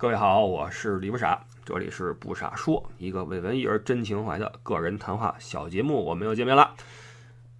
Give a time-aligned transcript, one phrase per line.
[0.00, 6.72] 各位好，我是李不傻，这里是不傻说，一个为文艺而真情怀的个人谈话小节目，我们又见面了。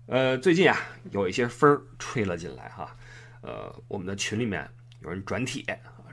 [0.07, 0.79] 呃，最近啊，
[1.11, 2.95] 有一些风吹了进来哈，
[3.41, 4.71] 呃，我们的群里面
[5.01, 5.65] 有人转帖、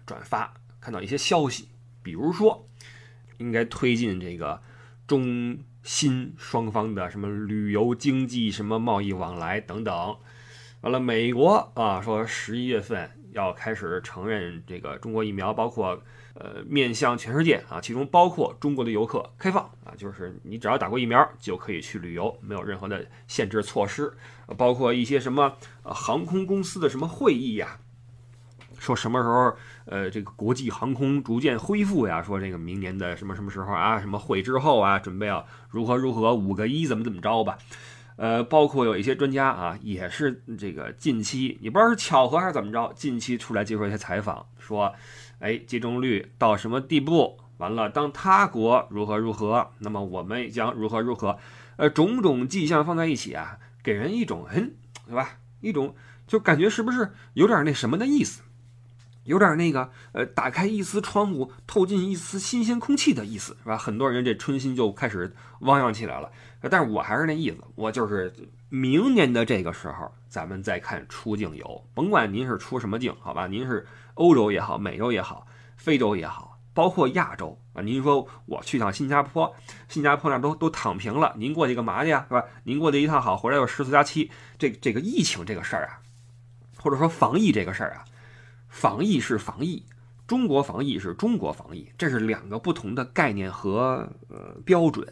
[0.03, 0.51] 转发，
[0.81, 1.69] 看到一些消息，
[2.01, 2.67] 比如说
[3.37, 4.59] 应该推进这个
[5.05, 10.17] 中新双方的什么旅游经济、什么贸易往来等等。
[10.81, 16.01] 完了，美国啊说十一月份要开始承认这个中国疫苗，包括
[16.35, 24.13] 呃面向全世界啊，其中包括中国的游客开放啊，就是你只要打过疫苗就可以去旅游，没有任何的限制措施，
[24.57, 27.77] 包括一些什么呃航空公司的什么会议呀，
[28.79, 29.53] 说什么时候
[29.85, 37.57] 呃这个国际航空逐渐恢复呀，说这个明年的什么什么时候啊，什么会之后啊，准备要如何如何五个一怎么怎么着吧。
[38.15, 44.93] 呃，包括有一些专家啊，也是这个近期，也不知道是巧合还是怎么着，近期出来接受一些采访，说，
[45.39, 47.37] 哎，接种率到什么地步？
[47.57, 51.37] 完了，当他国如何如何，那么我们将如何如何？
[51.77, 54.73] 呃，种种迹象放在一起啊，给人一种，嗯，
[55.07, 55.39] 对吧？
[55.61, 55.95] 一种
[56.27, 58.41] 就感觉是不是有点那什么的意思？
[59.25, 63.77] 有点那个，呃，打开一丝窗户，透进一丝新鲜空气的意思，是吧？
[63.77, 66.31] 很多人这春心就开始汪洋起来了。
[66.69, 68.33] 但是我还是那意思，我就是
[68.69, 73.45] 明年的这个时候，咱们再看出境游，甭管您是出什么境，好吧？
[73.45, 77.81] 您是欧洲也好，美洲也好，非洲也好，包括亚洲啊。
[77.81, 79.55] 您说我去趟新加坡，
[79.89, 82.25] 新加坡那都都躺平了，您过去干嘛去呀？
[82.27, 82.43] 是吧？
[82.63, 85.99] 您过去一趟好，回来又十四加七，这这个疫情这个事儿啊，
[86.77, 88.05] 或者说防疫这个事儿啊，
[88.75, 89.81] 防疫是防疫，
[90.27, 95.07] 中国防疫是中国防疫，这是两个不同的概念和呃标准。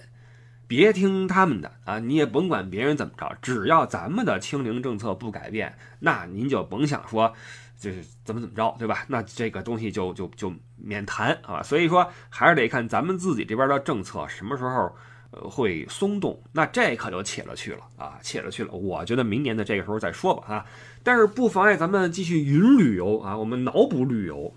[0.68, 7.34] 别听他们的啊，你也甭管别人怎么着，只要咱们的清零政策不改变，那您就甭想说
[7.78, 9.06] 就是怎么怎么着，对吧？
[9.08, 11.64] 那这个东西就就就免谈啊。
[11.64, 14.94] 所以说还是得看咱们自己这边的政策什么时候
[15.32, 18.74] 呃会松动，那这可就且了去了啊，且了去了。
[18.74, 20.66] 我觉得明年的这个时候再说吧啊，
[21.04, 24.54] 但是不妨碍咱们继续云旅游啊，我们脑补旅游，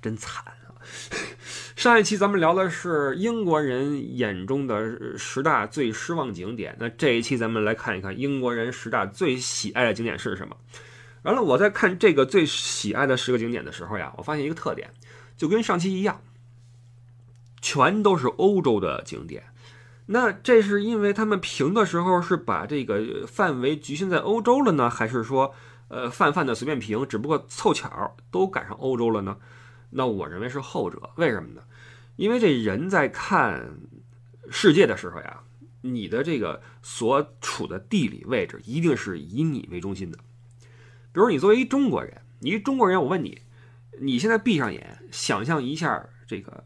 [0.00, 0.78] 真惨啊。
[1.74, 10.56] 上一期咱们聊的是英国人眼中的十大最失望景点，那这一期咱们来看一看英国人十大最喜爱的景点是什么。
[11.22, 14.90] 完了，我在看这个最喜爱的十个景点的时候呀，我发现一个特点，
[15.36, 16.22] 就跟上期一样，
[17.60, 19.42] 全都是欧洲的景点。
[20.06, 25.54] 那这是因为他们评的时候是把这个范围局限在欧洲了呢，还是说
[25.88, 29.36] 呃泛泛的随便评，只不过凑巧都赶上欧洲了呢？
[29.90, 31.62] 那我认为是后者，为什么呢？
[32.16, 33.78] 因为这人在看
[34.50, 35.40] 世界的时候呀，
[35.82, 40.18] 你的这个所处的地理位置一定是以你为中心的。
[41.12, 43.42] 比如你作为一中国人，你一中国人，我问你，
[44.00, 46.64] 你现在闭上眼，想象一下这个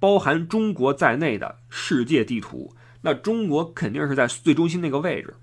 [0.00, 5.34] 包含中国在内的世界地图，那中国肯定是在最中心那个位置，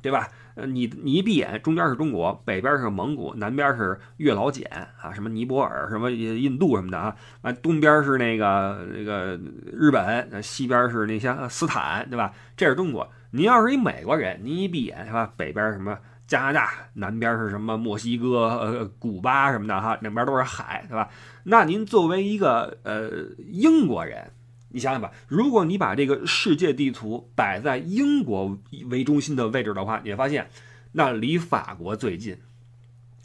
[0.00, 0.28] 对吧？
[0.54, 9.40] 呃，你你一闭眼，中间是中国，北边是蒙古，南边是月老柬啊，什么尼泊尔，什么印度什么的啊，啊，东边是那个那个
[9.72, 12.34] 日本，西边是那些斯坦，对吧？
[12.54, 13.10] 这是中国。
[13.30, 15.32] 您要是一美国人，您一闭眼是吧？
[15.38, 15.98] 北边什么
[16.32, 21.10] 加拿大，南边是什么墨西哥、呃古巴什么的哈，两边都是海，对吧？
[21.44, 23.10] 那您作为一个呃
[23.50, 24.30] 英国人。
[24.70, 30.48] 你想想吧，如果你把这个世界地图摆在英国为中心的位置的话，你会发现，
[30.92, 32.34] 那离法国最近，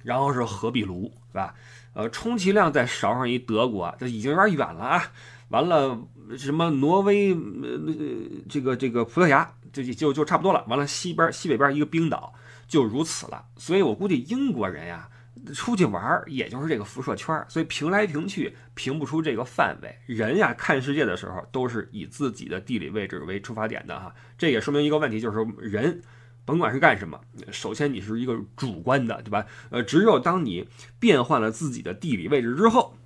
[0.03, 1.55] 然后是荷比卢，是吧？
[1.93, 5.01] 呃，充其量再勺上一德国，这已经有点远了啊。
[5.47, 5.97] 完了，
[6.37, 7.39] 什么挪威，呃，
[8.49, 10.65] 这个这个葡萄牙，就就就差不多了。
[10.67, 12.33] 完了，西边西北边一个冰岛，
[12.67, 13.45] 就如此了。
[13.57, 15.09] 所以我估计英国人呀。
[15.53, 19.97] 出去玩儿，也就是这个辐射圈儿，所以评来评去评不出这个范围。
[20.07, 24.13] 人呀，看世界的时候都是以自己的地理位置为出发点的哈。
[24.35, 26.01] 这也说明一个问题，就是说人
[26.43, 29.45] 甭管是干什么，首先你是一个主观的，对吧？
[29.69, 30.67] 呃，只有当你
[30.99, 32.97] 变换了自己的地理位置之后，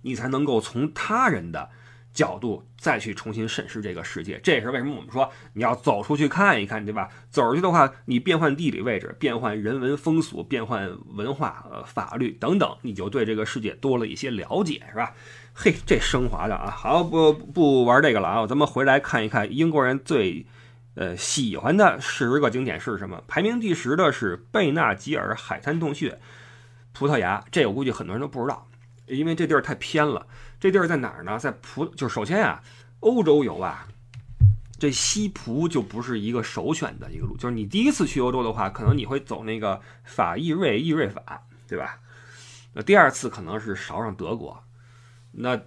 [0.00, 1.68] 你才能够从他人的。
[2.12, 7.08] 角度再去重新审视这个世界，这也是为什么我们说你要走出去看一看，对吧？
[7.30, 15.14] 走出去的话，你变换地理位置，变换人文风俗，变换文化、呃法律等等，你就对这个世界多了一些了解，是吧？
[15.54, 16.70] 嘿，这升华的啊！
[16.70, 18.46] 好，不不玩这个了啊！
[18.46, 20.46] 咱们回来看一看英国人最
[20.94, 23.22] 呃喜欢的十个景点是什么？
[23.26, 26.18] 排名第十的是贝纳吉尔海滩洞穴，
[26.92, 27.44] 葡萄牙。
[27.50, 28.66] 这我估计很多人都不知道。
[29.06, 30.26] 因为这地儿太偏了，
[30.62, 31.36] 这地儿在哪儿呢？
[31.40, 32.62] 在葡，就是首先啊，
[33.00, 33.84] 欧洲游啊，
[34.78, 37.36] 这西葡就不是一个首选的一个路。
[37.36, 41.98] 就是你第一次去欧洲的话，可能你会走那个法意瑞意瑞法，对吧？
[42.72, 44.62] 那第二次可能是捎上德国，
[45.32, 45.60] 那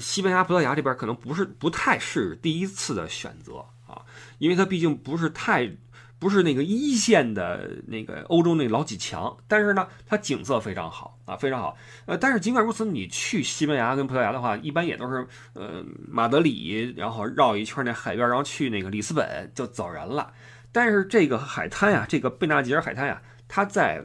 [0.00, 4.00] 西班牙、葡萄牙这边可能不是不太是第一次的选择啊，
[4.38, 5.70] 因为它毕竟不是太。
[6.18, 11.76] 不是那个一线的那个欧洲那老几强，但是呢，它景色非常好啊，非常好。
[12.06, 20.32] 呃，但是尽管如此，你去西班牙跟葡萄牙的话，一般也都是呃马德里，然后绕一圈那海边，然后去那个里斯本就走人了。
[20.72, 24.04] 但是这个海滩呀，这个贝纳吉尔海滩呀，它在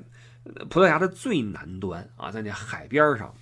[0.70, 3.34] 葡萄牙的最南端啊，在那海边上，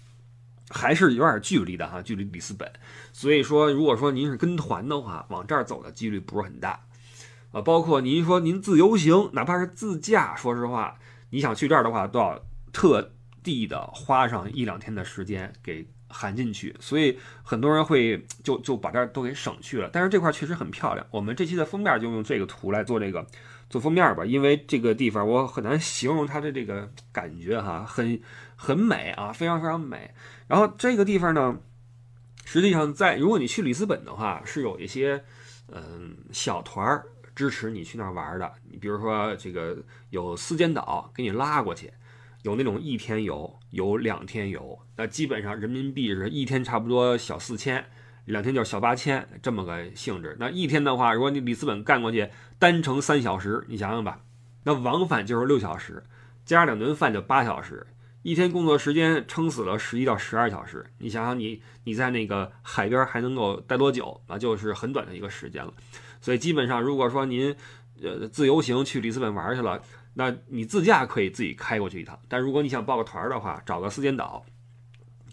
[0.69, 2.71] 还是有点距离的哈，距离里斯本。
[3.11, 6.79] 所以说，如果说您是跟团的话，往这儿走的几率不是很大。
[7.51, 10.97] 啊，包括您说您自由行，哪怕是自驾，说实话，
[11.31, 13.11] 你想去这儿的话，都要特
[13.43, 19.89] 地的花上一两天的时间给含进去，所以很多人会就就把这儿都给省去了。
[19.91, 23.25] 但是这块确实很漂亮，我们这期的封面就用这个图来做这个
[23.69, 28.21] 做封面吧，因为这个地方我很难形容它的这个感觉哈，很
[28.55, 30.13] 很美啊，非常非常美。
[30.47, 31.57] 然后这个地方呢，
[32.45, 35.25] 实际上在如果你去里斯本的话，是有一些
[35.67, 37.07] 嗯小团儿。
[37.41, 39.75] 支持你去那儿玩的，你比如说这个
[40.11, 41.91] 有四间岛给你拉过去，
[42.43, 47.83] 有那种一天游，有两天游，那基本上人民币是一天差不多小四千，
[48.25, 50.37] 两天就是小八千这么个性质。
[50.39, 52.29] 那一天的话，如果你里斯本干过去，
[52.59, 54.19] 单程三小时，你想想吧，
[54.65, 56.03] 那往返就是六小时，
[56.45, 57.87] 加上两顿饭就八小时，
[58.21, 64.21] 一天工作时间撑死了十一到十二小时，你想想你你在那个海边还能够待多久？
[64.27, 65.73] 那就是很短的一个时间了。
[66.21, 67.53] 所以基本上，如果说您
[68.01, 69.81] 呃自由行去里斯本玩去了，
[70.13, 72.19] 那你自驾可以自己开过去一趟。
[72.29, 74.45] 但如果你想报个团的话，找个四间岛，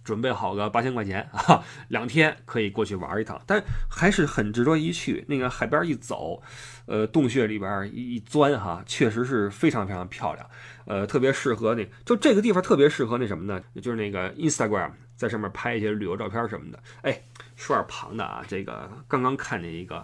[0.03, 3.41] 准备好个八千块钱 啊，两天可以过去玩一趟。
[3.47, 5.25] 但还是很值得一去。
[5.29, 6.41] 那个海边一走，
[6.87, 10.49] 呃，洞穴里边一钻哈，确实是非常非常漂亮。
[10.87, 13.63] 呃，特别适合那，就这个地方特别适合那什么呢？
[13.83, 16.83] 就是那个 Instagram 在上面拍一些旅游照片什么的。
[17.03, 17.21] 哎，
[17.57, 20.03] 说点旁的啊，这个刚刚看见一个。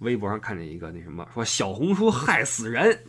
[0.00, 3.04] 微博上看见一个那什么，说小红书害死人，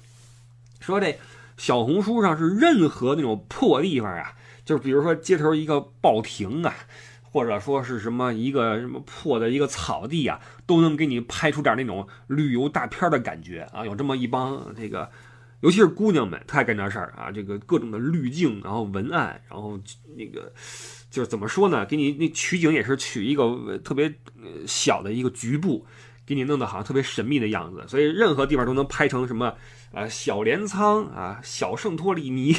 [0.80, 1.18] 说这
[1.57, 6.74] 小红书上是任何那种破地方啊，就是比如说街头一个报亭啊，
[7.24, 13.84] 或者说是什么一个什么破的一个草地啊，都能给你拍出点那种旅游大片的感觉啊。
[13.84, 15.10] 有这么一帮这个，
[15.62, 17.31] 尤其是姑娘们，特爱干这事儿啊。
[17.31, 19.80] 这个各种的滤镜，然后文案，然后
[20.16, 20.54] 那个
[21.16, 21.86] 就是怎么说呢？
[21.86, 24.14] 给你那取景也是取一个特别
[24.68, 25.86] 小的一个局部。
[26.28, 29.54] 给你弄得好像特别神秘的样子，所以任何地方都能拍成什么
[29.94, 32.52] 啊小镰仓啊小圣托里尼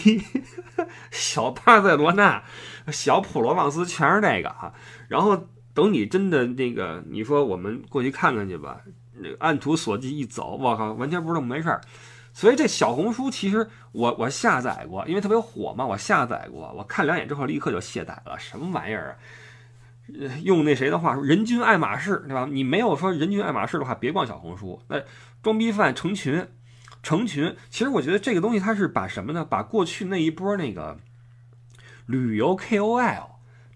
[1.11, 2.45] 小巴塞罗那
[2.93, 4.73] 小普罗旺斯全是这个哈。
[5.09, 8.81] 然后等你真的那个你说我们过去看看去吧，
[9.41, 11.81] 按图索骥一走，我靠，完全不是那么回事儿。
[12.37, 20.37] 所以这小红书其实我我下载过，因为特别火嘛，我下载过，我看两眼之后立刻就卸载了，什么玩意儿啊？
[20.43, 22.47] 用那谁的话说，人均爱马仕，对吧？
[22.51, 24.83] 你没有说人均爱马仕的话，别逛小红书。
[24.89, 25.03] 那
[25.43, 26.47] 装逼犯成群，
[27.03, 27.57] 成群。
[27.71, 29.43] 其实我觉得这个东西它是把什么呢？
[29.43, 30.99] 把过去那一波那个
[32.05, 33.29] 旅游 KOL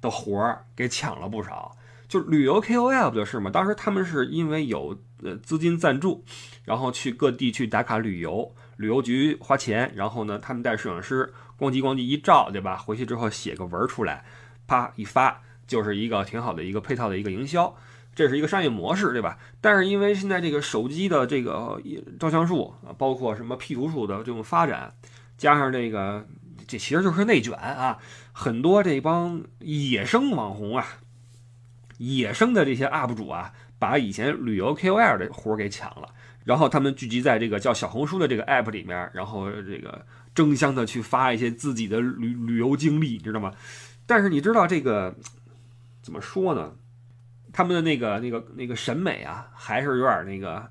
[0.03, 1.79] 的活儿给抢了不少。
[2.11, 3.51] 就旅游 KOL 不就是吗？
[3.51, 6.23] 当时他们是因为有呃资金赞助，
[6.65, 12.77] 然后去各地去打卡旅游，旅游局花钱，然后呢他们带摄影师咣叽咣叽一照，对吧？
[12.77, 14.25] 回去之后写个文出来，
[14.67, 15.41] 啪一发。
[15.67, 17.73] 就是一个挺好的一个配套的一个营销，
[18.13, 19.39] 这是一个商业模式，对吧？
[19.61, 21.81] 但是因为现在这个手机的这个
[22.19, 24.93] 照相术啊，包括什么 P 图术的这种发展，
[25.39, 26.27] 加上这个，
[26.67, 27.99] 这其实就是内卷啊，
[28.33, 30.85] 很多这帮野生网红啊，
[32.01, 36.09] 野生的这些 UP 主啊，把以前旅游 KOL 的活给抢了，
[36.45, 40.05] 然后他们聚集在这个叫小红书的这个 APP 里面，然后这个
[40.35, 43.53] 争相的去发一些自己的旅旅游经历，你知道吗？
[44.07, 45.15] 但是你知道这个？
[46.03, 46.73] 怎么说呢？
[47.53, 50.67] 他们的那个、那个、那个审美啊，还是有点那个，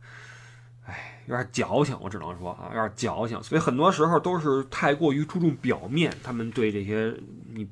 [0.87, 1.95] 哎，有点矫情。
[2.01, 3.41] 我只能说啊，有点矫情。
[3.43, 7.13] 所以很多时候都是太过于注重表面，他们对这些
[7.53, 7.69] 你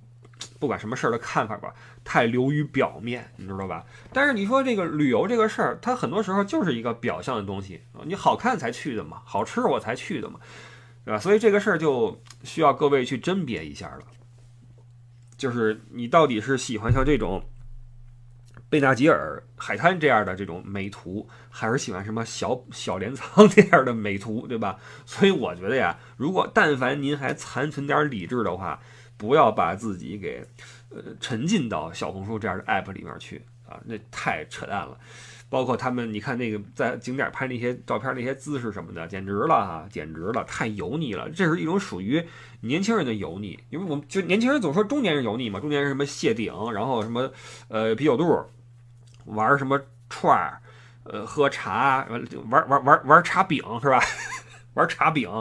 [0.60, 1.74] 不管什么事儿的看法吧，
[2.10, 3.84] 太流于表面，你知道吧？
[4.14, 10.40] 但是你说这个旅游这个事儿，它很多时候就是一个表象的东西你好看才去的嘛，好吃我才去的嘛，
[11.04, 11.20] 对吧？
[11.20, 14.00] 所以这个事儿就需要各位去甄别一下了。
[15.36, 17.44] 就是你到底是喜欢像这种
[18.70, 24.80] 贝纳吉尔海滩这样的这种美图，还是喜欢什么小小镰仓 这样的美图，对吧？
[25.06, 28.80] 所以我觉得呀，如果但凡您还残存点理智的话，
[29.18, 30.46] 不要把自己给
[30.90, 34.98] 呃沉浸到小红书这样的 app 里面去啊，那太扯淡了。
[35.50, 41.30] 包括他们，你看那个在景点拍那些照片，那些姿势什么的，简直了哈，简直了，太油腻了。
[41.30, 42.22] 这是一种属于
[42.60, 47.32] 年轻人的油腻，因为我们就年轻人总说中年人油腻嘛，中年人什么谢顶，然后什么
[47.70, 48.46] 呃啤酒肚，
[49.24, 49.80] 玩什么
[50.10, 50.62] 串儿，
[51.06, 52.06] 呃喝茶，
[52.50, 54.02] 玩玩玩玩茶饼是吧？
[54.76, 55.32] 玩茶饼，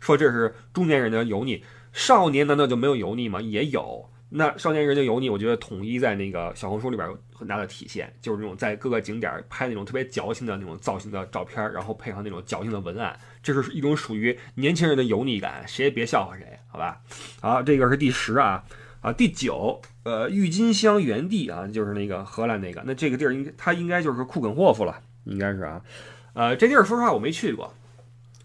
[0.00, 1.62] 说这是中年人的油腻。
[1.92, 3.42] 少年难道就没有油腻吗？
[3.42, 4.08] 也有。
[4.32, 17.00] 那少年人的油腻，我觉得统一在那个小红书里边有很大的体现，就是那种在各个景点拍那种特别矫情的那种造型的照片，然后配上那种矫情的文案，这是一种属于年轻人的油腻感，谁也别笑话谁，好吧？
[17.40, 18.64] 好，这个是第十啊
[19.00, 25.82] 啊，第九，呃，郁金香原地啊，就是那个荷兰那个，那这个地儿应该它应该就是库肯霍夫了，应该是啊，
[26.34, 27.74] 呃，这地儿说实话我没去过。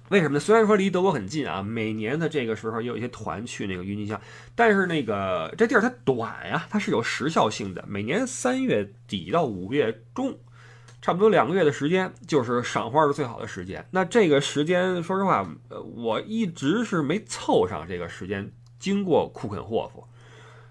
[0.09, 0.39] 为什么呢？
[0.39, 4.21] 虽然说离德国很近啊，每年的这个时候也有一些团去那个郁金香，
[4.53, 7.83] 但是那个这地儿它短呀，它是有时效性的。
[7.87, 10.37] 每年三月底到五月中，
[11.01, 13.83] 差不多两个月的时间，就是赏花的最好的时间。
[13.89, 20.07] 那这个时间，说实话，呃，我一直是没凑上这个时间经过库肯霍夫。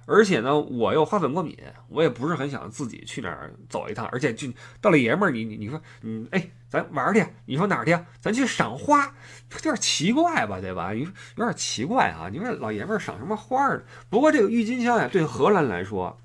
[0.06, 1.56] 而且呢，我又花粉过敏，
[1.88, 4.06] 我也不是很想自己去那儿走一趟。
[4.12, 4.48] 而且就
[4.80, 7.98] 到了爷们儿，你你你说，嗯，哎，咱玩儿去，你说哪儿去？
[8.20, 9.04] 咱去赏花，
[9.52, 10.92] 有点奇怪吧，对吧？
[10.92, 11.06] 有
[11.36, 12.28] 有点奇怪啊！
[12.30, 13.84] 你说老爷们儿赏什么花儿？
[14.08, 16.18] 不过这个郁金香呀，对荷兰来说，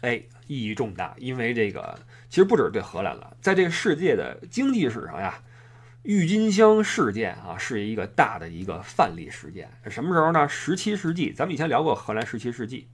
[0.00, 5.40] 哎，意义重大，因为这个其实不只是对荷兰了，在这个世界的经济史上呀。
[6.08, 9.70] 郁金香事件啊，是一个大的一个范例事件。
[9.90, 10.48] 什么时候呢？
[10.48, 12.88] 十七世纪，咱们以前聊过荷兰十七世纪，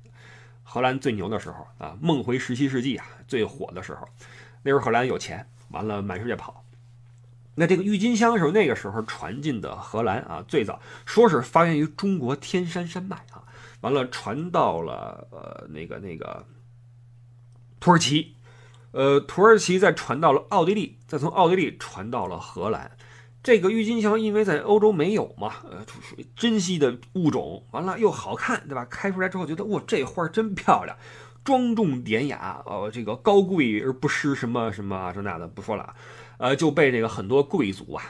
[0.64, 4.04] 荷兰最牛的时候啊，梦回十七世纪啊，最火的时候。
[4.64, 6.64] 那时候荷兰有钱，完了满世界跑。
[7.54, 13.47] 那这个郁金香是那个时候传进的荷兰啊，最早说是发源于中国天山山脉啊，
[13.83, 16.44] 完了传到了呃那个那个
[17.78, 18.35] 土耳其，
[18.90, 22.90] 呃土耳其再传到了奥地利，再从奥地利传到了荷兰。
[23.45, 28.87] 这个郁金香因为在欧洲没有嘛，呃，属于珍稀的物种，完了又好看，对吧？
[28.87, 30.97] 开出来之后觉得哇，这花真漂亮，
[31.45, 35.95] 庄重典雅，呃，这个高贵而不失什么什么这那的，不说了，
[36.39, 38.03] 呃，就被这个很多贵族啊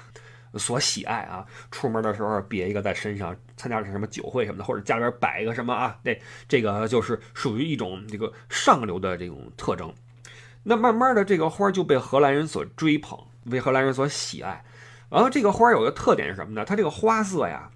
[0.55, 1.45] 所喜爱啊。
[1.73, 9.93] 出门的时候别一个在身上，参加什么酒会什么的，或者家里边摆一个什么啊，这这个就是属于一种这个上流的这种特征。
[10.63, 13.19] 那慢慢的，这个花就被荷兰人所追捧，
[13.51, 14.65] 被荷兰人所喜爱。
[15.15, 16.65] 然后这个花有个特点是什么呢？
[16.65, 17.71] 它这个花色呀，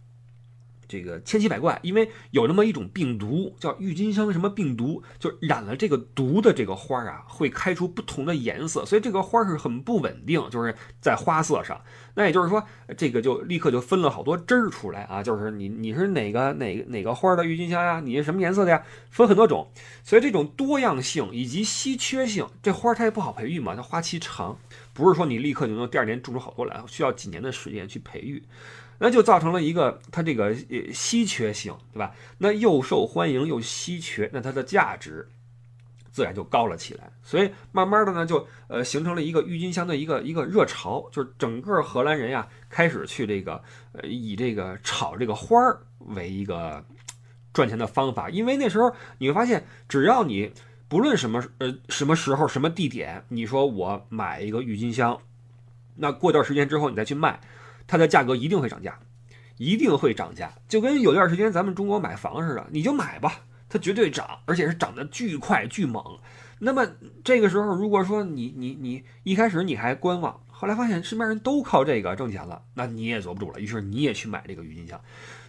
[0.88, 11.80] 这个千奇百怪，因为有那么一种病毒叫郁金香什么病毒，就染了这个毒的这个花啊，会开出不同的颜色，所以这个花是很不稳定，就是在花色上。
[12.14, 12.60] 那也就是说，
[12.96, 18.00] 这个就立刻就分了好多枝儿出来啊，就是你你是哪个哪个哪个花的郁金香呀？
[18.00, 18.82] 你是什么颜色的呀？
[19.10, 19.70] 分很多种，
[20.02, 24.58] 所以这种多样性以及稀缺性，这花它也不好培育嘛，它花期长。
[24.98, 28.42] 不是说你立刻就能第二年种出好多来，需要几年的时间去培育，
[28.98, 32.12] 那就造成了一个它这个呃稀缺性，对吧？
[32.38, 35.28] 那又受欢迎又稀缺，那它的价值
[36.10, 37.12] 自然就高了起来。
[37.22, 43.62] 所以慢慢的呢，就呃形成了一个郁金香的一个一个热潮，就是整个荷兰人呀开始去这个
[43.92, 46.84] 呃以这个炒这个花儿为一个
[47.54, 50.50] 赚钱的方法，因为那时候你会发现，只要你。
[50.88, 55.18] 不论什么呃什么时候什么地点，你说我买一个郁金香，
[55.96, 57.38] 那过段时间之后你再去卖，
[57.86, 58.98] 它的价格一定会涨价，
[59.58, 60.50] 一定会涨价。
[60.66, 66.02] 就跟有段时间咱们中国买房似的，你就买吧，它绝对涨，而且是涨得巨快巨猛。
[66.58, 66.88] 那么
[67.22, 74.98] 这个时候，如果说你你你一开始你还观望，后来发现身边人都靠这个挣钱了，那你也坐不住了，于是你也去买这个郁金香。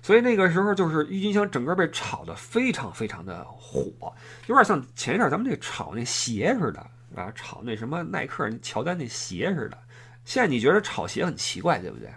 [0.01, 4.13] 所以那个时候就是郁金香整个被炒得非常非常的火，
[4.47, 6.79] 有点像前一阵咱们这炒那鞋似的，
[7.15, 9.77] 啊，炒那什么耐克、乔丹那鞋似的。
[10.25, 12.09] 现在你觉得炒鞋很奇怪，对不对？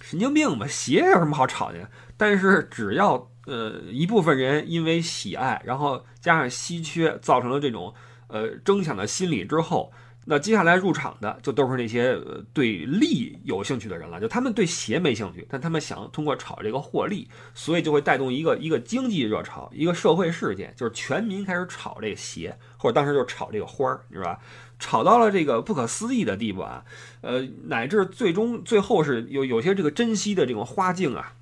[0.00, 0.66] 神经病吧？
[0.66, 1.90] 鞋有什么好炒的？
[2.16, 7.94] 但是只要呃一部分人因为喜爱，然后加上稀缺，造成了这种
[8.28, 9.92] 呃争抢的心理之后。
[10.32, 12.16] 那接下来入场的就都是那些
[12.52, 24.38] 对利有兴趣的人了，就他们对鞋没兴趣，但他们想通过炒这个获利，所以就会带动一个一个经济热潮，一个社会事件，就是全民开始炒这个鞋，或者当时就炒这个花儿，是吧？
[24.78, 26.84] 炒到了这个不可思议的地步啊，
[27.22, 31.32] 呃，乃至最终最后是有有些这个珍稀的这种花镜啊，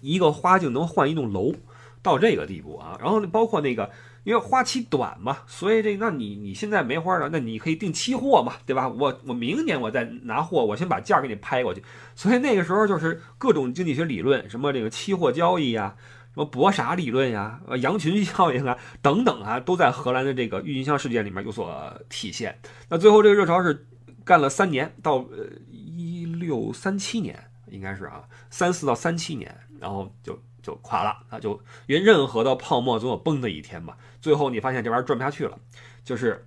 [0.00, 1.54] 一个花镜能换一栋楼，
[2.02, 3.88] 到这个地步啊，然后包括那个。
[4.24, 8.88] 因为花期短嘛，所以这那你你现在没花了，那你可以订期货嘛，对吧？
[8.88, 11.82] 我我明年我再拿货，我先把价给你拍过去。
[12.14, 15.96] 所以那个时候就是各种经济学理论，什么这个期货交易啊，
[16.34, 22.58] 么博傻理论呀、呃羊群效应啊等等啊，都在荷兰的这个郁金香事件里面有所体现。
[22.88, 23.86] 那最后这个热潮是
[24.24, 27.36] 干了三年，到呃一六三七年
[27.68, 33.96] 应该是啊，三四到三七年，然后就就垮了啊，就因为任何的泡沫总有崩的一天嘛。
[34.22, 35.58] 最后你发现这玩意儿转不下去了，
[36.02, 36.46] 就是。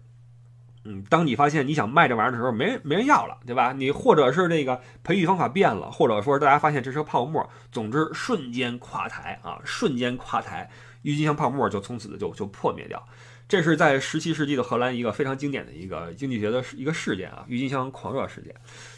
[0.87, 3.73] 嗯，当你发现你想卖这玩意儿的时候，没人没人要了，对吧？
[3.73, 10.69] 你或者是这个培育方法变了，或者说大家发现这是个泡沫，总之瞬间垮台啊，瞬间垮台，
[11.01, 13.03] 郁金香泡沫就从此就就破灭掉。
[13.47, 18.53] 这是在十七世纪的荷兰一个非常经典的一个经济学的一个事件啊，郁金香狂热事件，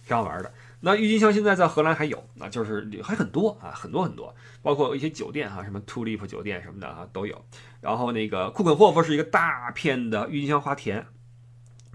[0.05, 0.51] 挺好玩的。
[0.79, 7.45] 那郁金香现在在荷兰还有啊，就是还很多啊，很多很多，包括一些酒店哈、什么 Tulip 酒店什么的啊都有。
[7.81, 11.05] 然后那个库肯霍夫是一个大片的郁金香花田。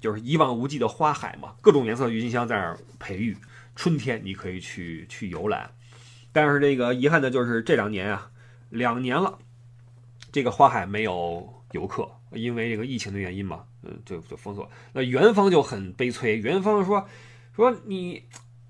[0.01, 3.37] 就是一望无际的花海嘛，各种颜色郁金香在那儿培育。
[3.77, 5.71] 春天你可以去去游览，
[6.33, 8.29] 但是这个遗憾的就是这两年啊，
[8.69, 9.39] 两年了，
[10.33, 14.69] 这个花海没有游客，因为这个疫情的原因嘛，嗯，就就封锁。
[14.93, 17.07] 那园方就很悲催，园方说
[17.55, 18.25] 说你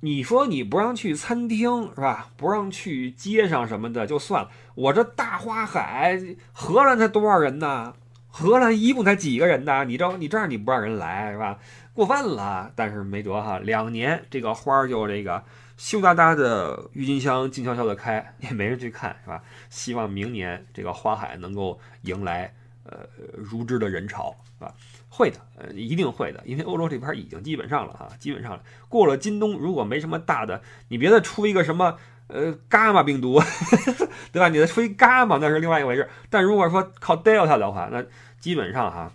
[0.05, 2.29] 你说你不让去餐厅是吧？
[2.37, 6.21] 不让去街上什么的就算了，我这大花海，
[6.53, 7.95] 荷兰才多少人呢？
[8.27, 9.85] 荷兰一共才几个人呢？
[9.85, 11.57] 你这你这样你不让人来是吧？
[11.95, 12.73] 过分了。
[12.75, 15.45] 但是没辙哈，两年这个花儿就这个
[15.77, 19.41] 羞答答的郁金香静悄悄的开，也没人去看是吧？
[19.71, 23.07] 希望明年这个花海能够迎来呃
[23.37, 24.75] 如织的人潮是吧？
[25.15, 28.63] 会的，呃一定会的，因为欧洲这边已经基本上了哈，基本上了。
[28.89, 31.99] 过了今冬，如果没什么大的，你别再出一个什么。
[32.29, 33.39] 呃，伽马病毒，
[34.33, 34.49] 对吧？
[34.49, 36.09] 你再出一伽马那是另外一回事。
[36.31, 38.03] 但如果说靠 Delta 的话，那
[38.41, 39.13] 基本上哈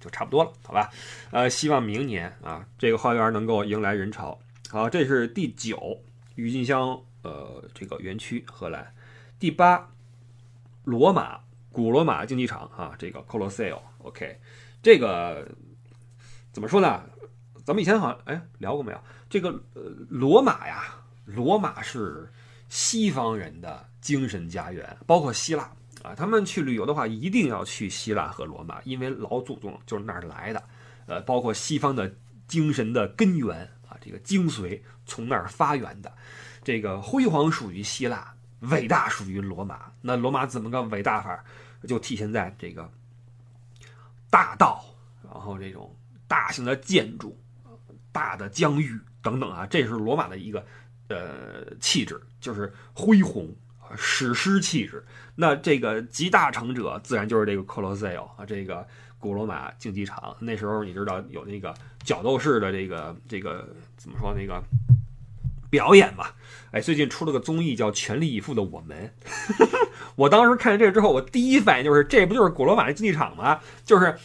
[0.00, 0.90] 就差不多了，好吧？
[1.30, 4.40] 呃，希望明年啊，这个花园能够迎来人潮。
[4.70, 6.02] 好，这是第九
[6.34, 8.92] 郁金香呃这个园区，荷兰。
[9.38, 9.88] 第八，
[10.82, 11.38] 罗马
[11.70, 14.40] 古罗马竞技场啊，这个 Colosseo，OK，
[14.86, 15.44] 这个
[16.52, 17.02] 怎么说呢？
[17.64, 19.00] 咱们以前好像哎聊过没有？
[19.28, 20.94] 这个呃罗马呀。
[21.24, 22.32] 罗马是
[22.68, 25.68] 西方人的精神家园，包括希腊
[26.04, 26.14] 啊。
[26.14, 30.62] 他们去旅游的话，一定要去希腊和罗马，因为老祖宗就是那儿来的。
[31.06, 32.14] 呃，包括西方的
[32.46, 36.12] 精神的根源啊，这个精髓从那儿发源的。
[36.62, 39.90] 这个辉煌属于希腊，伟大属于罗马。
[40.00, 41.44] 那罗马怎么个伟大法？
[41.88, 42.88] 就体现在这个
[44.30, 44.84] 大道，
[45.22, 45.94] 然后这种
[46.26, 47.38] 大型的建筑、
[48.12, 50.64] 大的疆域等等啊，这是罗马的一个。
[51.08, 53.48] 呃，气质就是恢宏
[53.96, 55.06] 史诗气质。
[55.36, 58.84] 那这个集大成者，自然就是这个 Colosseo 啊，这个
[59.20, 60.36] 古罗马竞技场。
[60.40, 64.60] 那时候你知道有那个角斗士的这个这个怎么说那个
[65.70, 66.26] 表演嘛？
[66.72, 69.12] 哎，最近出了个综艺叫《全力以赴的我们》。
[70.16, 73.60] 我当时看见这个之后，我第一反应就是，这不就是古罗马的竞技场吗？
[73.84, 74.16] 就是，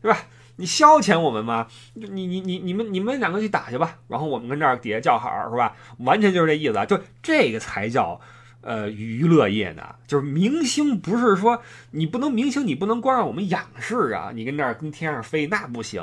[0.00, 0.16] 是吧？
[0.56, 1.66] 你消遣我们吗？
[1.94, 5.74] 你你你你们你们两个去打去吧，然后我们跟这儿底下叫好，是吧？
[5.98, 8.20] 完全就是这意思，就这个才叫
[8.60, 9.82] 呃娱乐业呢。
[10.06, 16.02] 就是明星不是说你不能明星，你不能光让我们仰视啊，你跟这儿跟天上飞那不行。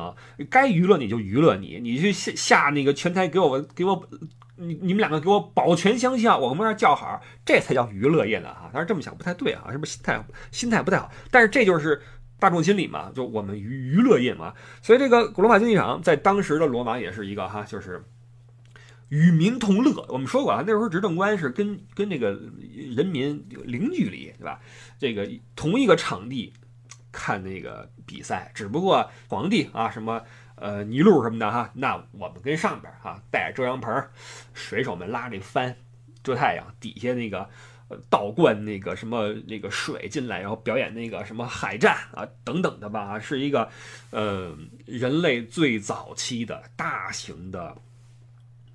[0.50, 4.04] 该娱乐你就娱乐你，你去下下那个拳台给我给我，
[4.60, 8.70] 你你们两个给我保全相向，我们那儿叫好，这才叫娱乐业呢哈。
[8.74, 11.10] 但是这么想不太对啊，是不是心态心态不太好？
[11.32, 12.02] 但是这就是。
[12.42, 18.02] 大众心理嘛，就我们娱娱乐业嘛，所以这个古罗马竞技场在当时的罗马也是一个哈，就是
[19.10, 20.06] 与民同乐。
[20.08, 22.40] 我们说过啊，那时候执政官是跟跟这个
[22.96, 24.62] 人民零距离，对吧？
[24.98, 26.54] 这个同一个场地
[27.12, 30.22] 看那个比赛，只不过皇帝啊什么
[30.60, 34.04] 呃泥路什么的哈，那我们跟上边哈带着遮阳棚，
[34.54, 35.76] 水手们拉这帆
[36.24, 37.50] 遮太阳，底下那个。
[38.08, 43.68] 倒灌那个什么那个水进来，然后表演那个什么海战啊等等的吧，是一个
[44.12, 47.76] 呃人类最早期的大型的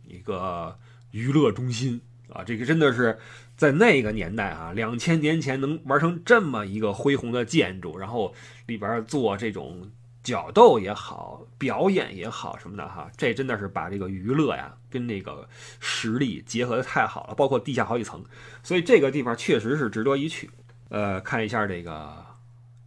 [0.04, 0.76] 一个
[1.12, 3.16] 娱乐中心啊，这个真的是
[3.56, 8.34] 在那个年代啊，两千年前能玩成这么一个恢宏的建筑，然后
[8.66, 9.92] 里边做这种。
[10.24, 15.46] 角斗也好，表演也好，什么的哈，这真的是把这个娱乐呀跟那个
[15.80, 18.24] 实力结合的太好了，包括地下好几层，
[18.62, 20.50] 所以这个地方确实是值得一去。
[20.88, 22.24] 呃，看一下这个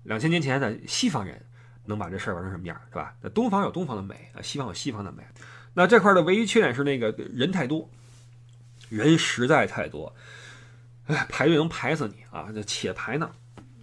[0.02, 1.39] 两千年前的西方人
[1.86, 3.13] 能把这事儿玩成什么样，是吧？
[3.21, 5.23] 那东方有东方的美，啊，西方有西方的美。
[5.76, 7.88] 那这块的唯一缺点是那个人太多，
[8.89, 10.15] 人实在太多，
[11.06, 12.50] 哎，排队能排死你啊！
[12.52, 13.30] 这且排呢，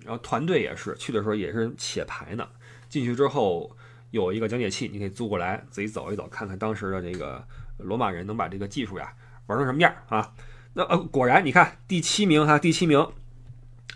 [0.04, 2.48] 然后团队也是去的时候也是且排呢。
[2.94, 3.76] 进去之后
[4.12, 7.44] 有一个讲解器，你可以租过来自己走一走，看看当时的这个
[7.78, 9.12] 罗马人能把这个技术呀
[9.46, 10.32] 玩成什么样啊？
[10.74, 13.04] 那呃，果然你看第七名哈，第七名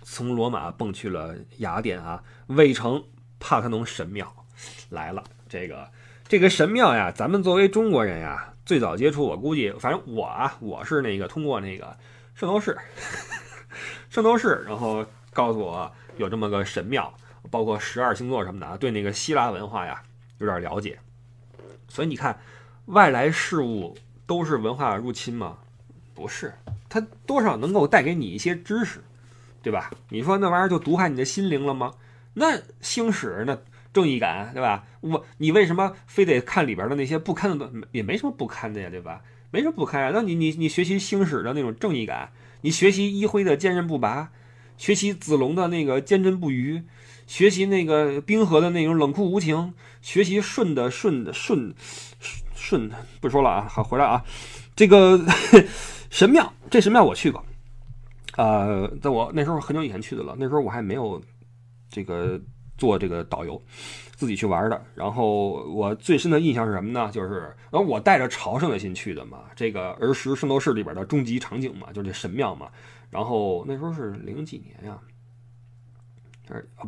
[0.03, 3.05] 从罗马蹦去了雅典啊，卫城
[3.39, 4.35] 帕特农神庙
[4.91, 5.23] 来了。
[5.49, 5.89] 这个
[6.27, 11.97] 这个神庙呀，咱们作为中国人呀，最早接触，我估计，反正我啊，我是那个通过那个
[12.35, 12.77] 圣斗士，
[14.11, 17.15] 圣斗士，然后告诉我有这么个神庙，
[17.51, 20.03] 包括十二星座什么的啊，对那个希腊文化呀
[20.39, 20.99] 有点了解。
[21.89, 22.39] 所以你看，
[22.87, 23.97] 外来事物
[24.27, 25.59] 都是文化入侵吗？
[26.15, 26.53] 不是，
[26.89, 29.03] 它多少能够带给你一些知识，
[29.63, 29.91] 对吧？
[30.11, 31.95] 你说那玩意儿就毒害你的心灵了吗？
[32.35, 33.59] 那星矢那
[33.93, 34.85] 正义感，对吧？
[35.01, 37.71] 我你为什么非得看里边的那些不堪的？
[37.93, 39.23] 也没什么不堪的呀，对吧？
[39.51, 40.11] 没什么不堪啊。
[40.13, 44.31] 那你你你学习星矢的那种正义感，你学习一辉的坚韧不拔，
[44.77, 46.83] 学习子龙的那个坚贞不渝，
[47.29, 51.73] 学习那个冰河的那种冷酷无情，学习舜的舜的舜
[52.57, 54.25] 舜不说了啊，好回来啊，
[54.75, 55.25] 这个
[56.11, 57.45] 神庙，这神庙我去过，
[58.37, 61.23] 呃，在我那时候很久以前去的了，那时候我还没有
[61.89, 62.41] 这个。
[62.79, 63.61] 做这个导游，
[64.15, 64.81] 自己去玩的。
[64.95, 67.11] 然后我最深的印象是什么呢？
[67.13, 69.47] 就是，然后我带着朝圣的心去的嘛。
[69.57, 72.69] 这个儿时圣斗士里边的终极场景嘛，就是这神庙嘛。
[73.11, 74.97] 然后那时候是零几年呀，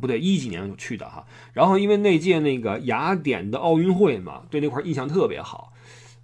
[0.01, 1.27] 不对，一几年就去的哈。
[1.53, 5.73] 然后因为那届那个雅典的奥运会嘛，对那块印象特别好，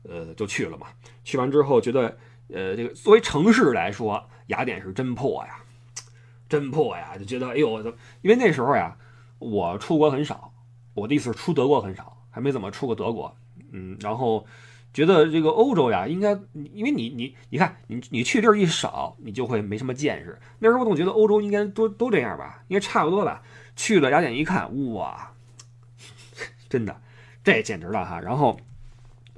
[0.03, 0.87] 呃，就去了嘛。
[1.25, 2.17] 去完之后觉得，
[2.49, 5.59] 呃，这个作为城市来说，雅典是真破呀，
[6.49, 7.81] 真破呀，就觉得哎呦，
[8.23, 8.97] 因为那时候呀。
[9.39, 10.51] 我出国很少，
[10.95, 13.37] 我的意思是出德国很少，还没怎么出过德国。
[13.71, 14.47] 嗯，然后
[14.97, 16.31] 觉得这个欧洲呀，应该
[16.73, 20.39] 因为你你你看你你去地儿一少，你就会没什么见识。
[20.59, 23.43] 那时候我总觉得欧洲应该都都这样吧，应该差不多吧。
[23.77, 25.33] 去了雅典一看，哇，
[26.71, 26.99] 真的，
[27.45, 28.19] 这简直了哈。
[28.19, 28.59] 然后。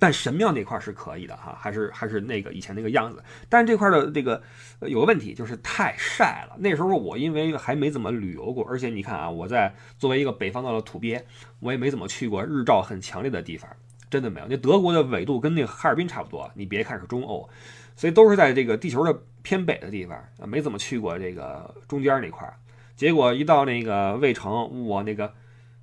[0.01, 3.21] 但神庙那块是可以的哈，还是还是那个以前那个样子。
[3.49, 4.41] 但是这块的这个
[4.83, 6.55] 有个问题，就是太晒了。
[6.61, 11.21] 那时候我因为还没怎么旅游过，而且你看啊，我在作为一个北方的土鳖，
[11.59, 13.69] 我也没怎么去过日照很强烈的地方，
[14.11, 14.47] 真的没有。
[14.49, 17.49] 那德国的纬度跟那哈尔滨差不多，你别看是中欧，
[17.97, 22.55] 所以都是在这个地球的偏北的地方啊，没怎么去过这个中间那块儿。
[22.97, 25.33] 结果一到那个魏城，我那个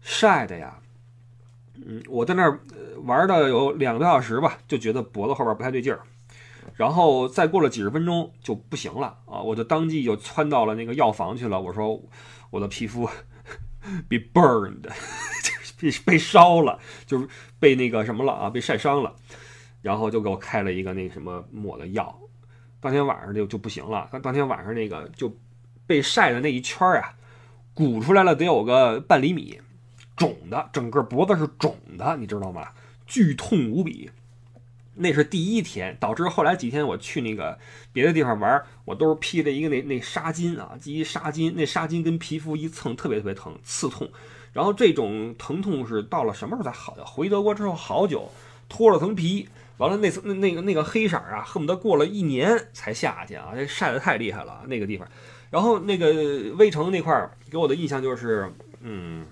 [0.01, 0.79] 晒的呀。
[1.75, 2.59] 嗯，我在那儿
[3.03, 5.99] 玩的有两个多小时吧，就觉得脖子后边不太对劲儿，
[6.75, 9.41] 然后再过了几十分钟就不行了啊！
[9.41, 11.59] 我就当即就窜到了那个药房去了。
[11.59, 12.01] 我说
[12.49, 13.09] 我的皮肤
[14.07, 14.89] 被 burned，
[15.81, 17.27] 被被烧了，就是
[17.59, 19.13] 被那个什么了啊，被晒伤了。
[19.81, 22.19] 然后就给我开了一个那什么抹的药，
[22.79, 24.09] 当天晚上就就不行了。
[24.23, 25.31] 当天晚上那个就
[25.85, 27.13] 被晒的那一圈啊，
[27.73, 29.59] 鼓出来了得有个半厘米。
[30.15, 32.69] 肿的，整个脖子是肿的，你知道吗？
[33.05, 34.09] 剧痛无比。
[34.95, 37.59] 那是第一天，导致后来几天我去那个
[37.91, 44.09] 别的地方玩，我都是披着一个那那纱巾啊，系纱巾，那纱巾跟皮肤一蹭，特别特别疼，刺痛。
[44.55, 47.03] 然后这种疼痛是到了什么时候才好呀？
[47.05, 48.31] 回德国之后好久，
[48.69, 55.05] 脱了层皮，完了那层那那个那个黑色啊，恨不得过了一年才下去啊，这晒得太厉害了那个地方。
[55.49, 59.25] 然后那个魏城那块儿给我的印象就是，嗯。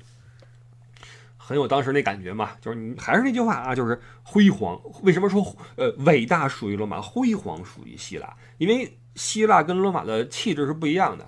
[1.45, 4.79] 很有当时那感觉嘛，就是你还是那句话啊，就是辉煌。
[5.01, 8.33] 为什么说呃伟大属于罗马，辉煌属于希腊？
[8.57, 11.27] 因为希腊跟罗马的气质是不一样的。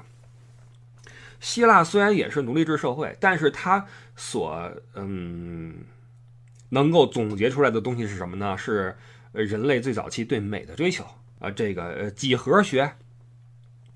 [1.45, 5.75] 希腊虽然也是奴隶制社会，但是它所嗯
[6.69, 8.57] 能够总结出来的东西是什么呢？
[8.57, 8.97] 是
[9.31, 11.05] 人类最早期对美的追求
[11.37, 12.91] 啊，这个几何学。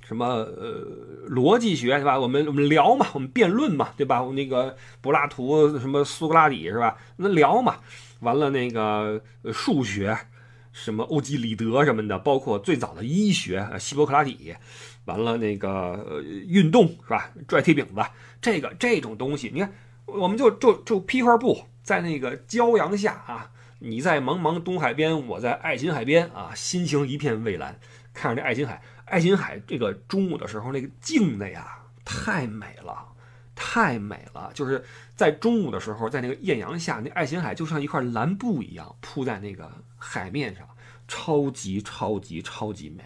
[0.03, 2.19] 什么呃逻辑学是吧？
[2.19, 4.21] 我们我们聊嘛，我们辩论嘛，对吧？
[4.35, 6.97] 那个柏拉图什么苏格拉底是吧？
[7.17, 7.77] 那聊嘛，
[8.19, 9.19] 完了那个
[9.51, 10.15] 数学，
[10.71, 14.55] 什么欧几里德什么的，包括最早的医学，希波克拉底，
[15.09, 15.69] 完了那个
[16.07, 17.31] 呃运动是吧？
[17.47, 18.01] 拽铁饼子，
[18.39, 19.73] 这个这种东西，你看，
[20.05, 27.79] 我们就就就披块布，在那个骄阳下啊，你在茫茫东海边，我在爱琴海边啊，心情一片蔚蓝，
[28.13, 28.79] 看着这爱琴海。
[29.05, 33.07] 爱琴海这个中午的时候，那个静的呀，太美了，
[33.55, 34.51] 太美了。
[34.53, 40.67] 就是在中午的时候，在那个艳阳下，那爱琴海就像一块蓝布一样铺在那个海面上，
[41.07, 43.03] 超级超级超级美。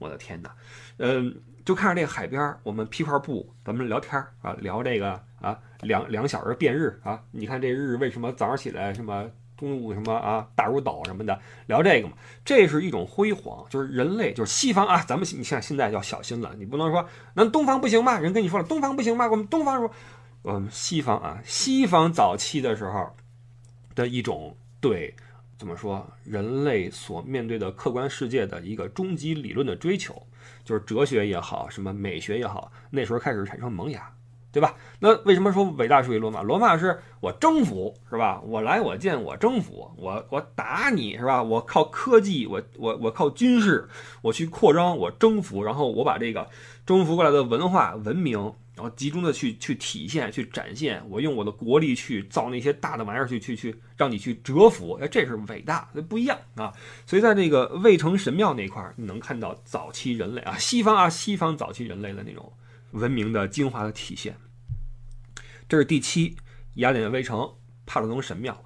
[0.00, 0.52] 我的天哪，
[0.96, 7.22] 嗯，就看着这个海边，我们披块布，咱们聊天啊，聊这个啊，两两小时变日啊。
[7.30, 9.30] 你看这日为什么早上起来什么？
[9.56, 12.14] 中午什么啊，大如斗什么的，聊这个嘛，
[12.46, 18.18] 这是一种辉煌，就是人类，就是西方啊，咱们你像现在要小心了，你不能说那东方不行吧？
[18.18, 19.28] 人跟你说了，东方不行吧？
[19.28, 19.90] 我们东方说，
[20.40, 23.14] 我们西方啊，西方早期的时候
[23.94, 25.14] 的一种对
[25.60, 30.26] 怎么说，人类所面对的客观世界的一个终极理论的追求，
[30.64, 34.10] 就是哲学也好，什么美学也好，那时候开始产生萌芽。
[34.52, 34.74] 对吧？
[34.98, 36.42] 那为什么说伟大属于罗马？
[36.42, 38.40] 罗马是我征服，是吧？
[38.44, 41.40] 我来我见我征服，我我打你是吧？
[41.40, 43.86] 我靠科技，我我我靠军事，
[44.22, 46.48] 我去扩张，我征服，然后我把这个
[46.84, 51.04] 征服过来的文化文明，然后集中的去去体现、去展现。
[51.10, 54.94] 我用我的国力去造那些大的玩意儿，去去去让你去折服。
[54.94, 56.72] 哎，这是伟大，不一样啊！
[57.04, 62.50] 所以在这个卫城神庙那块儿，你能看到早期人类啊，西方啊，西方早期人类的那种。
[62.92, 64.34] 文明的精华的体现。
[65.68, 66.34] 这是第七，
[66.76, 67.46] 雅典卫城
[67.84, 68.64] 帕特农神庙。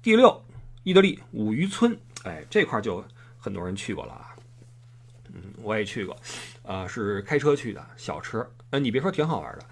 [0.00, 0.44] 第六，
[0.84, 1.98] 意大利五渔村。
[2.22, 3.04] 哎，这块就
[3.36, 4.36] 很多人去过了啊。
[5.34, 6.16] 嗯，我也去过，
[6.62, 8.48] 呃，是开车去的，小车。
[8.70, 9.64] 呃，你别说，挺好玩的。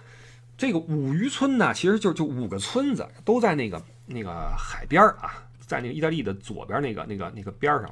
[0.57, 7.90] 这个五渔村呢，其实就就五个村子，都在那个那个海边啊，在那个意大利的左边那个那个那个边上。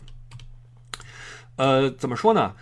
[1.57, 2.55] 呃，怎么说呢？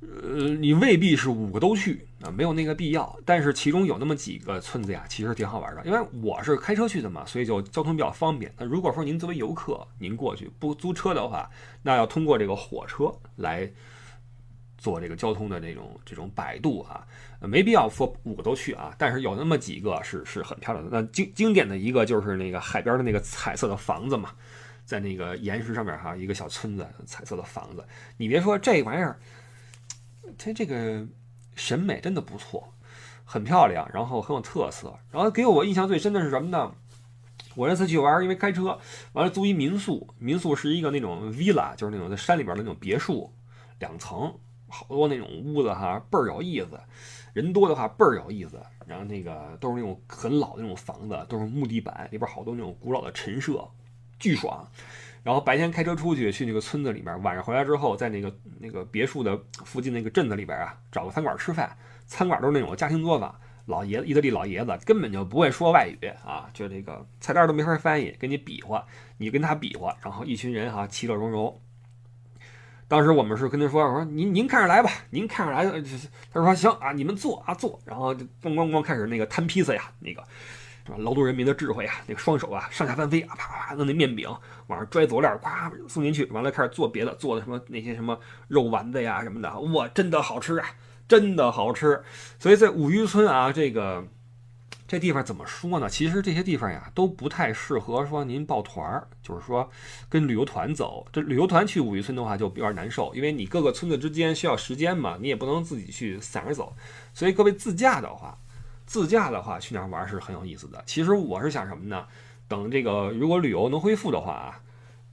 [0.00, 3.18] 呃，你未必是五个都去啊，没有那个必要。
[3.24, 5.82] 但是其中有那么几个村子呀，其实挺好玩的。
[5.86, 8.54] 因为我是开车去的嘛，所以就交通比较方便。
[8.58, 11.50] 那如果说您作为游客，您过去不租车的话，
[11.82, 13.68] 那要通过这个火车来
[14.78, 17.06] 做这个交通的这种这种摆渡啊，
[17.40, 18.94] 没必要说五个都去啊。
[18.98, 21.00] 但是有那么几个是是很漂亮的。
[21.00, 24.30] 那经经典的一个就是那个海边的那个彩色的房子嘛，
[24.84, 27.84] 在那个岩石上面哈，一个小村子，彩色的房子。
[28.16, 29.18] 你别说这玩意儿。
[30.36, 31.06] 它这个
[31.54, 32.68] 审美真的不错，
[33.24, 34.92] 很漂亮，然后很有特色。
[35.12, 36.74] 然后给我印象最深的是什么呢？
[37.54, 38.78] 我这次去玩，因为开车
[39.12, 43.32] 完了租一民宿，民宿是一个那种 villa，就是那种在山里边的那种别墅，
[43.78, 44.36] 两层，
[44.68, 46.78] 好多那种屋子哈，倍儿有意思。
[47.32, 48.60] 人多的话倍儿有意思。
[48.86, 53.68] 然后那个都是那种很老的那种房子，都是木地板，里边好多那种古老的陈设，
[54.18, 54.64] 巨爽。
[55.24, 61.76] 然后白天开车出去，去那个村子里面，晚上回来之后，在那个那个别墅的附近那个镇子里边啊，找个餐馆吃饭。
[62.06, 68.86] 餐馆都是那种家庭作坊，老爷子，意大利老爷子根本就不会说外语啊，就这个菜单都没法翻译，跟你比划，
[69.18, 71.60] 你跟他比划，然后一群人哈，其乐融融。
[72.88, 75.64] 当时我们是跟他说，我说您您看着来吧，您看着来。
[76.32, 80.22] 他说行啊，你们坐啊坐，然后就咣咣咣开始那个摊披萨呀，那个。
[80.98, 84.32] 劳动人民的智慧啊，那个双手啊上下翻飞啊，啪啪啪弄那面饼
[84.68, 90.68] 往上拽佐料，咵送进去，完了开始做别的，做的什么那些什么肉丸子呀什么的，哇，真的好吃啊，
[91.08, 92.00] 真的好吃。
[92.38, 94.06] 所以在五渔村啊，这个
[94.86, 95.88] 这地方怎么说呢？
[95.88, 99.68] 其实这些地方呀都不太适合说您抱团儿，就是说
[100.08, 101.06] 跟旅游团走。
[101.12, 106.74] 这旅游团去五渔村的话就比较难受，因为你各个村子之间需要时间嘛，你也不能自己去散着走。
[107.12, 108.38] 所以各位自驾的话。
[108.86, 110.80] 自驾的话去那儿玩是很有意思的。
[110.86, 112.06] 其实我是想什么呢？
[112.46, 114.60] 等这个如果旅游能恢复的话啊，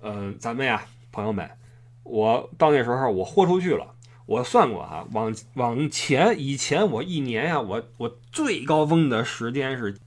[0.02, 1.50] 嗯，咱们呀，朋友们，
[2.04, 3.96] 我到那时候我豁出去了。
[4.26, 9.98] 我算过哈，往往前以前我一年呀，我我最高峰的时间是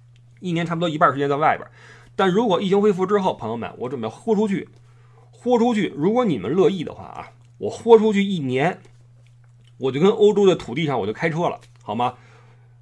[0.40, 1.68] 一年差不多一半时间在外边。
[2.14, 4.70] 但如果疫情恢复之后，朋友们，我准备豁出去，
[5.30, 5.92] 豁出去。
[5.94, 8.80] 如果你们乐意的话啊，我豁出去一年，
[9.76, 12.14] 我就跟欧洲的土地上我就开车了，好吗？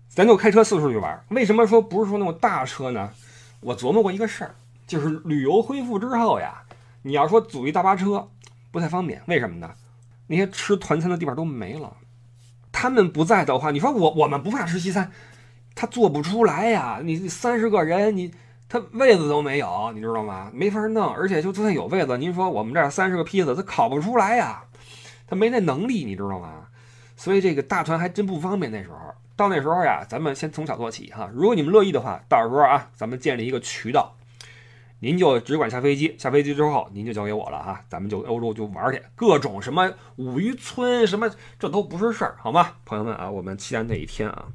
[0.09, 3.11] 咱就开车四处去玩，为什么说不是说那种大车呢？
[3.59, 4.55] 我琢磨过一个事儿，
[4.87, 6.63] 就是旅游恢复之后呀，
[7.03, 8.29] 你要说组一大巴车
[8.71, 9.75] 不太方便，为什么呢？
[10.27, 11.97] 那些吃团餐的地方都没了，
[12.73, 15.11] 他们不在的话，你说我我们不怕吃西餐，
[15.75, 17.01] 他做不出来呀。
[17.03, 18.33] 你三十个人，你
[18.69, 20.51] 他位子都没有，你知道吗？
[20.53, 24.65] 没法弄，而且就就算有位子，您说我们这儿三十个坯子，他烤不出来呀，
[25.27, 26.67] 他没那能力，你知道吗？
[27.17, 28.97] 所以这个大团还真不方便那时候。
[29.37, 31.29] 到那时候呀，咱们先从小做起哈。
[31.35, 34.17] 如果你们乐意的话，到时候啊，咱们建立一个渠道，
[35.05, 37.79] 您就只管下飞机，下飞机之后您就交给我了哈。
[37.91, 42.73] 咱们就欧洲就玩去，各种什么五渔村什么，这都不是事儿，好吗？
[42.87, 44.47] 朋友们啊，我们期待那一天啊。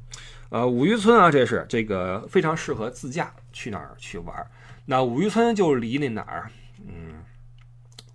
[0.48, 4.44] 呃，五渔村啊，这是这个非常适合自驾去那儿去玩。
[4.86, 6.50] 那五渔村就离那哪儿？
[6.84, 7.22] 嗯，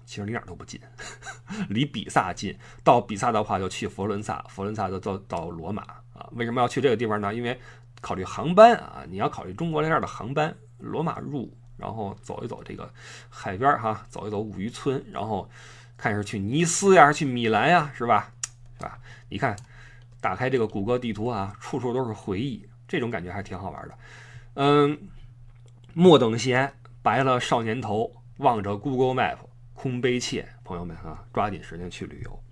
[0.06, 0.78] 其实离哪儿都不近，
[1.70, 2.54] 离比萨近。
[2.84, 5.84] 到比萨的话，就去佛伦萨，佛伦萨就到到罗马。
[6.14, 7.34] 啊，为什么要去这个地方呢？
[7.34, 7.58] 因为
[8.02, 12.92] 考虑航班啊，你要考虑中国那儿的航班，罗马入，然后走一走这个
[13.30, 15.50] 海边哈，走一走五渔村，然后
[15.98, 18.32] 看是去尼斯呀，去米兰呀，是吧？
[18.78, 19.00] 是吧？
[19.30, 19.56] 你看，
[20.22, 23.98] 打开这个谷歌地图啊，处处都是回忆，这种感觉还挺好玩的。
[24.56, 24.98] 嗯，
[25.94, 29.38] 莫等闲，白了少年头，望着 Google Map
[29.74, 32.44] 空悲切，朋友们啊，抓紧时间去旅游。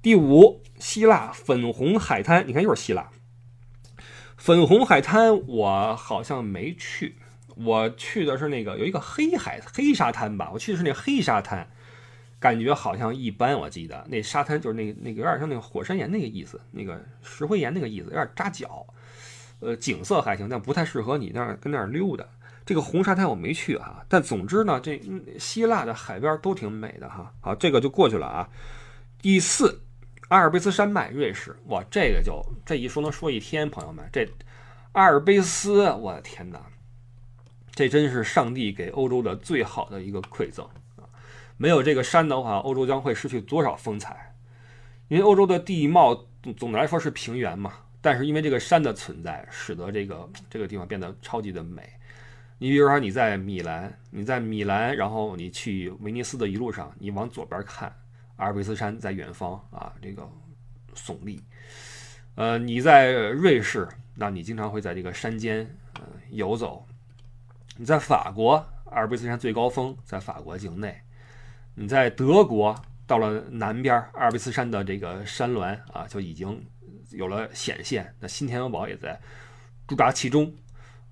[0.00, 3.08] 第五，希腊粉红海滩，你看又是希腊。
[4.36, 7.16] 粉红海滩我好像没去，
[7.56, 11.68] 我去的是那个有一个黑海黑沙滩吧，我去的是那黑沙滩。
[12.40, 13.56] 感觉好像一般。
[13.56, 18.84] 我记得那沙滩就是那那个有点像那个火山岩那个意思，那个石灰岩那个意思，有点扎脚。
[19.60, 22.24] 呃，景色还行，但不太适合你那儿跟那儿溜达。
[22.66, 25.00] 这个红沙滩我没去啊，但总之呢，这
[25.38, 27.32] 希腊的海边都挺美的哈。
[27.40, 28.48] 好，这个就过去了啊。
[29.20, 29.80] 第四，
[30.26, 31.56] 阿尔卑斯山脉，瑞士。
[31.66, 34.28] 哇，这个就这一说能说一天，朋友们，这
[34.90, 36.60] 阿尔卑斯，我的天哪！
[37.74, 40.64] 这真是上帝给欧洲的最好的一个馈赠
[40.96, 41.08] 啊！
[41.56, 44.34] 没有这个山的话，欧洲将会失去多少风采？
[45.08, 51.82] 因为欧洲的地貌总总的来说是平原嘛，但是因为这个山的存在，使得这个这个地方变得超级的美。
[52.58, 57.90] 你比如说你在米兰，你在米兰，然后你去威尼斯的一路上，你往左边看，
[58.36, 60.28] 阿尔卑斯山在远方啊，这个
[60.94, 61.42] 耸立。
[62.34, 66.86] 呃，你在瑞士，那你经常会在这个山间呃游走。
[67.78, 68.54] 你在法国，
[68.90, 70.90] 阿尔卑斯山最高峰在法国境内；
[71.74, 76.62] 你在德国，到了南边，阿尔卑斯山的这个山峦啊，就已经
[77.10, 78.14] 有了显现。
[78.20, 79.18] 那新天鹅堡也在
[79.88, 80.52] 驻扎其中。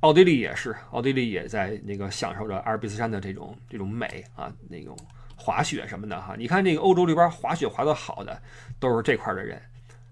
[0.00, 4.96] 奥地利也是，奥地利也在那个享受着阿尔卑斯山的这种这种美啊，那种
[5.36, 6.34] 滑雪什么的哈。
[6.36, 8.40] 你看这个欧洲这边滑雪滑得好的，
[8.78, 9.60] 都是这块的人。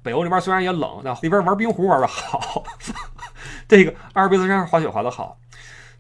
[0.03, 2.65] 北欧那边虽然也冷，但那边玩冰壶玩得好。
[3.69, 5.39] 这个阿尔卑斯山滑雪滑得好。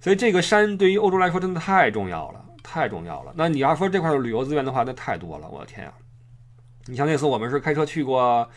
[0.00, 3.32] 所以这个山对于欧洲来说真的太重要了，太重要了。
[3.36, 5.92] 那你要说这块的旅游资源的话，那太多了，我的天啊！
[6.86, 8.48] 你像那次我们是开车去过，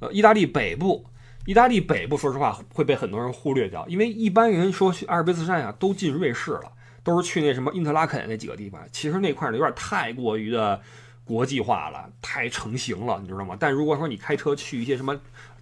[0.00, 1.06] 呃，意大利北部。
[1.44, 6.72] 意大利北部说实话会被很多人忽略掉，因为一般人说去阿尔卑斯山呀，都进瑞士了，
[7.04, 8.80] 都是去那什么因特拉肯那几个地方。
[8.90, 10.80] 其实那块呢有点太过于的
[11.24, 13.56] 国际化了，太成型了，你知道吗？
[13.60, 15.16] 但如果说你开车去一些什么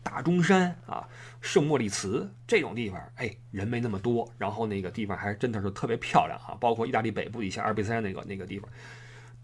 [0.05, 1.09] 大中山啊。
[1.41, 6.57] 圣莫里茨这种地方，哎，人没那么多，然后那个地方还真的是特别漂亮啊！
[6.59, 8.67] 包括意大利北部一些阿尔卑斯山那个那个地方，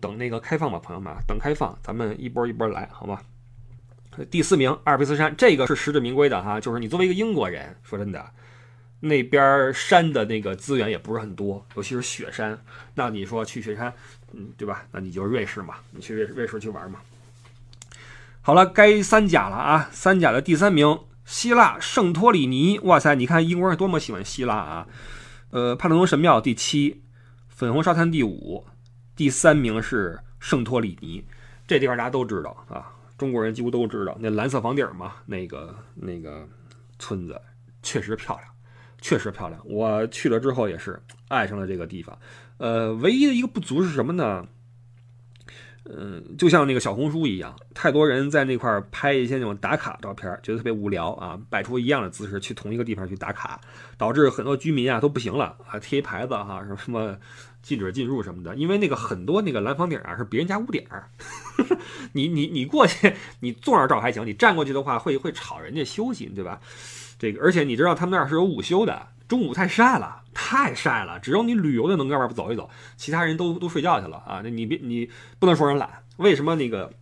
[0.00, 3.20] 等那个开放吧，朋友们，等开放，咱们一波一波来，好吗？
[4.30, 8.32] 第四名，阿尔卑斯山，这个是实至名归的哈，就是你作为一个英国人，说真的，
[9.00, 12.58] 那边山的那个资源也不是很多，尤其是雪山，
[12.94, 13.92] 那你说去雪山，
[14.32, 14.86] 嗯，对吧？
[14.90, 16.98] 那你就是瑞士嘛，你去瑞瑞士去玩嘛。
[18.50, 20.98] 好了，该三甲了啊，三甲的第三名。
[21.24, 23.14] 希腊圣托里尼，哇塞！
[23.14, 24.88] 你看英国人多么喜欢希腊啊！
[25.50, 27.04] 呃，帕特农神庙第七，
[27.46, 28.66] 粉红沙滩第五，
[29.14, 31.24] 第三名是圣托里尼。
[31.68, 34.16] 这地方大家都知道啊，中国人几乎都知道。
[34.18, 36.44] 那蓝色房顶嘛，那个那个
[36.98, 37.40] 村子
[37.84, 38.48] 确实漂亮，
[39.00, 39.62] 确实漂亮。
[39.64, 42.18] 我去了之后也是爱上了这个地方。
[42.58, 44.44] 呃，唯一的一个不足是什么呢？
[45.84, 53.60] 嗯，就像那个小红书一样，太多人在那块拍一些那种打卡照片，觉得特别无聊啊，摆出一样的姿势去同一个地方去打卡，
[53.96, 57.16] 导致很多居民啊都不行了啊，贴牌子哈，什么什么
[57.62, 61.08] 禁止进入什么的，因为那个很多那个蓝房顶啊是别人家屋顶儿，
[62.12, 66.60] 你你你过去你坐那儿照还行，你站过去的话会会吵人家休息，对吧？
[67.18, 69.08] 这个而且你知道他们那儿是有午休的。
[69.30, 74.40] 中午太晒了，太晒了，只有你旅游的能搁外边走一走，其他人都都睡觉去了啊！
[74.42, 76.92] 那你别你不能说人懒，为什么那个？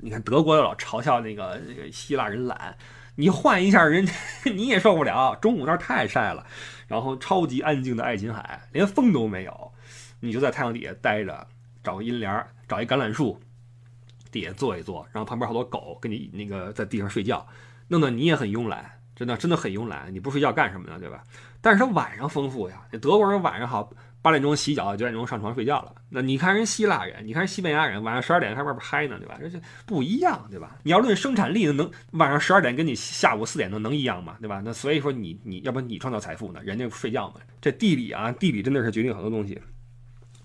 [0.00, 2.76] 你看德国老嘲笑那个那个希腊人懒，
[3.14, 4.04] 你换一下人，
[4.52, 5.36] 你也受不了。
[5.36, 6.44] 中午那儿太晒了，
[6.88, 9.72] 然后超级安静的爱琴海，连风都没有，
[10.18, 11.46] 你就在太阳底下待着，
[11.84, 13.40] 找个阴凉，找一橄榄树
[14.32, 17.46] 底下坐一坐，然后旁边好多狗跟你那个在地上睡觉，
[17.86, 18.98] 弄得你也很慵懒。
[19.14, 20.98] 真的真的很慵懒，你不睡觉干什么呢？
[20.98, 21.22] 对吧？
[21.60, 25.94] 但是他晚上丰富呀，德国人晚上好，八点钟洗脚，九点钟上床睡觉了。
[26.10, 29.36] 那你看人希腊人，你看人西班牙人，晚上十二点还外边嗨呢，对吧？
[29.40, 30.76] 这就不一样，对吧？
[30.82, 34.36] 你要论生产力，能晚上十二点跟你下午四点能能一样吗？
[34.40, 34.60] 对吧？
[34.64, 36.60] 那所以说你你要不你创造财富呢？
[36.64, 37.36] 人家睡觉嘛。
[37.60, 39.60] 这地理啊，地理真的是决定很多东西。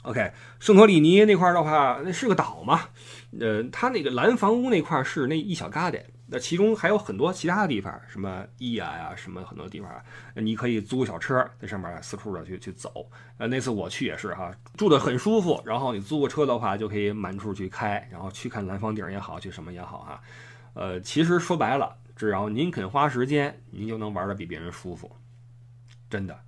[0.03, 2.81] OK，圣托里尼那块的话，那是个岛嘛，
[3.39, 5.99] 呃，它那个蓝房屋那块是那一小疙瘩。
[6.31, 9.89] 那其中还有很多其他的地方，什么伊亚呀，什么很多地方，
[10.35, 13.09] 你可以租个小车在上面四处的去去走。
[13.37, 15.59] 呃，那次我去也是哈，住的很舒服。
[15.65, 20.21] 然后你租个车的话，就可以满处去开，然后去看蓝房顶也好，去什么也好哈。
[20.75, 25.15] 呃，其实说白了，只要您肯花时间，您就能玩的比别人舒服，
[26.09, 26.39] 真的。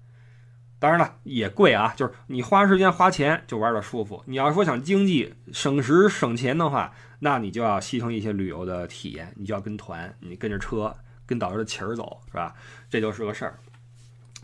[0.77, 4.23] 当然了，也贵啊，就是你花时间花钱就玩的舒服。
[4.25, 6.91] 你要说想经济省时省钱的话，
[7.23, 10.95] 那你就要牺牲一些旅游的体验，你就要跟团，你跟着车，
[11.27, 12.55] 跟导游的旗儿走，是吧？
[12.89, 13.59] 这就是个事儿。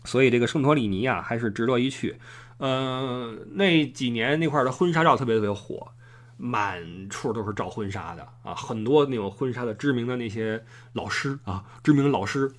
[0.04, 2.16] 所以这个圣托里尼啊，还是值得一去。
[2.58, 5.88] 嗯，那几年那块儿的婚纱照特别特别火，
[6.36, 12.52] 满处都是照婚纱的啊，很多那种婚纱的知名的那些老师啊，知名的老师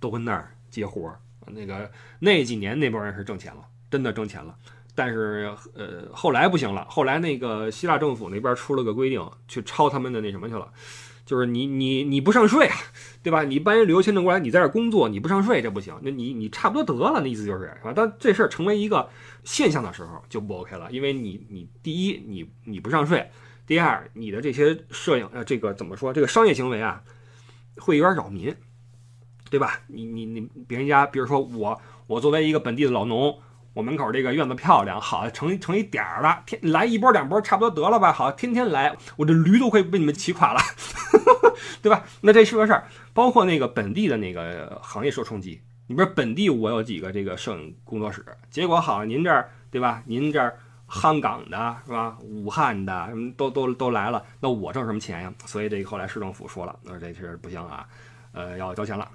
[0.00, 1.20] 都跟那儿接活儿。
[1.46, 1.90] 那个
[2.20, 4.56] 那几年那帮人是挣钱了，真的挣钱了。
[5.00, 10.70] 但是呃后来不行了，后来那个希腊政府那边出了个规定，去抄他们的那什么去了，
[11.24, 12.76] 就是你你你不上税啊，
[13.22, 13.42] 对吧？
[13.44, 17.94] 你办一旅游签证过来，你在这工作，你不上税这不行，那你你差不多得了，那意思就是是吧？
[17.94, 19.08] 当这事儿成为一个
[19.42, 23.30] 现象的时候就不 OK 了，因为你你第一你你不上税，
[23.66, 27.02] 第二你的这些摄影呃这个怎么说这个商业行为啊
[27.78, 28.54] 会有点扰民。
[29.50, 29.80] 对吧？
[29.88, 31.76] 你你你别人家，比如说我，
[32.06, 33.36] 我作为一个本地的老农，
[33.80, 38.12] 我门口这个院子漂亮，好成成一点儿了，天来一波两波差不多得了吧？
[38.12, 40.60] 好，天天来，我这驴都快被你们骑垮了，
[41.80, 42.04] 对吧？
[42.20, 45.62] 那这是个事儿，包括那个本地的那个行业受冲击。
[45.86, 50.02] 你比如本地我有几个这个摄影工作室，结果好，您这儿对吧？
[50.04, 50.58] 您这儿
[50.90, 52.18] 香港的是吧？
[52.20, 55.32] 武汉的什么都都都来了，那我挣什么钱呀？
[55.46, 57.86] 所以这个后来市政府说了，那这是不行啊，
[58.32, 59.08] 呃，要交钱了。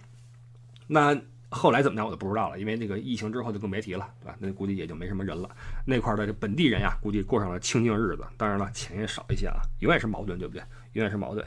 [0.87, 1.15] 那
[1.55, 4.35] 后来怎么样我就不知道了，因为那个疫情之后就更别提了，对吧？
[4.39, 5.49] 那估计也就没什么人了。
[5.85, 8.25] 那块的这本地人呀，估计过上了清静日子。
[8.35, 10.61] 当然了，钱也少一些啊，永远是矛盾，对不对？
[10.93, 11.45] 永远是矛盾。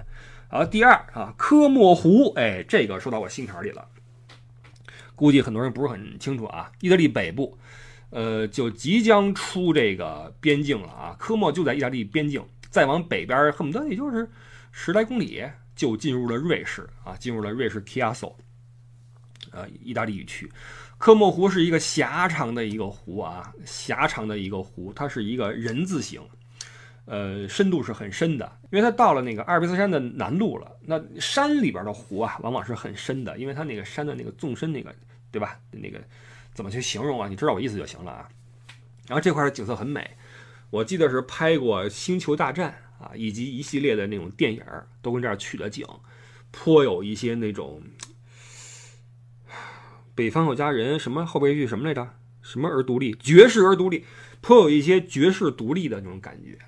[0.48, 3.86] 好，第二啊，科莫湖，哎，这个说到我心坎里了。
[5.14, 7.58] 估计很多人不是很清楚啊，意大利北部，
[8.08, 11.14] 呃，就即将出这个边境了啊。
[11.18, 14.26] 科莫就在意大利边境，再往北边恨不得也就是
[14.72, 15.44] 十来公里，
[15.76, 18.32] 就进入了瑞士啊，进入了瑞士 Chiasso。
[19.50, 20.50] 呃，意大利语区，
[20.98, 26.20] 科莫湖是一个狭长的一个湖啊，狭长的一个湖，它是一个人字形，
[27.06, 30.76] 呃，深度是很深的，因为它到了那个阿尔卑斯山的南麓了。
[30.82, 34.94] 那山里边的湖啊，往往是很深的，因为它那个山的那个纵深那个，
[35.30, 35.58] 对吧？
[35.70, 35.98] 那个
[36.52, 37.28] 怎么去形容啊？
[37.28, 38.28] 你知道我意思就行了啊。
[39.06, 40.10] 然后这块的景色很美，
[40.70, 44.62] 我记得是拍过《星球大战》啊，以及一系列的那种电影
[45.00, 45.86] 都跟这儿取的景，
[46.50, 47.80] 颇有一些那种。
[50.18, 52.04] 北方有佳人，什么后边一句什么来着？
[52.42, 54.04] 什么而独立，绝世而独立，
[54.40, 56.58] 颇有一些绝世独立的那种感觉。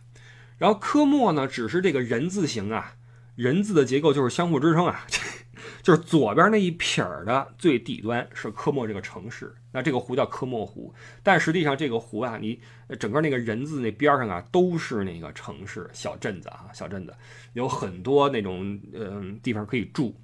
[0.57, 2.95] 然后科莫呢，只是这个人字形啊，
[3.35, 5.05] 人字的结构就是相互支撑啊，
[5.83, 10.95] 就是左边那一撇儿的最底端是科莫这个城市，那这个湖叫科莫湖。
[11.25, 12.61] 但实际上这个湖啊，你
[13.01, 17.13] 整个那个人字那边上啊，都是那个城市小镇子啊，小镇子
[17.55, 20.15] 有很多那种嗯地方可以住。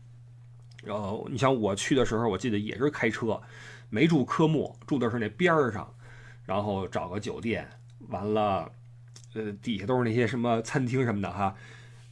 [0.87, 3.41] 然后你像我去的时候，我记得也是开车，
[3.91, 5.93] 没住科目，住的是那边儿上，
[6.45, 7.69] 然后找个酒店，
[8.09, 8.71] 完了，
[9.35, 11.53] 呃，底下都是那些什么餐厅什么的哈。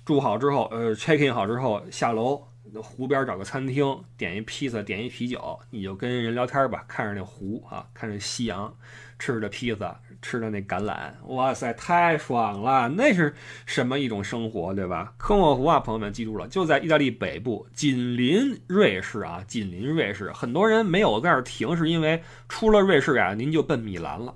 [0.04, 2.46] 住好之后，呃，check in 好之后下楼，
[2.82, 8.76] 湖边找个餐厅，点一披萨，点一啤酒，你就跟人聊天吧，看着那湖啊，看着夕阳，
[9.18, 10.00] 吃着披萨。
[10.22, 12.88] 吃的那橄榄，哇塞，太爽了！
[12.88, 13.34] 那是
[13.66, 15.12] 什么一种生活，对吧？
[15.18, 20.32] 科莫湖啊，朋友们记住了，就在意大利北部，紧邻瑞士啊，紧邻瑞士。
[20.32, 24.34] 很多人没有在这儿停，是因为出了瑞士啊，您就奔米兰了，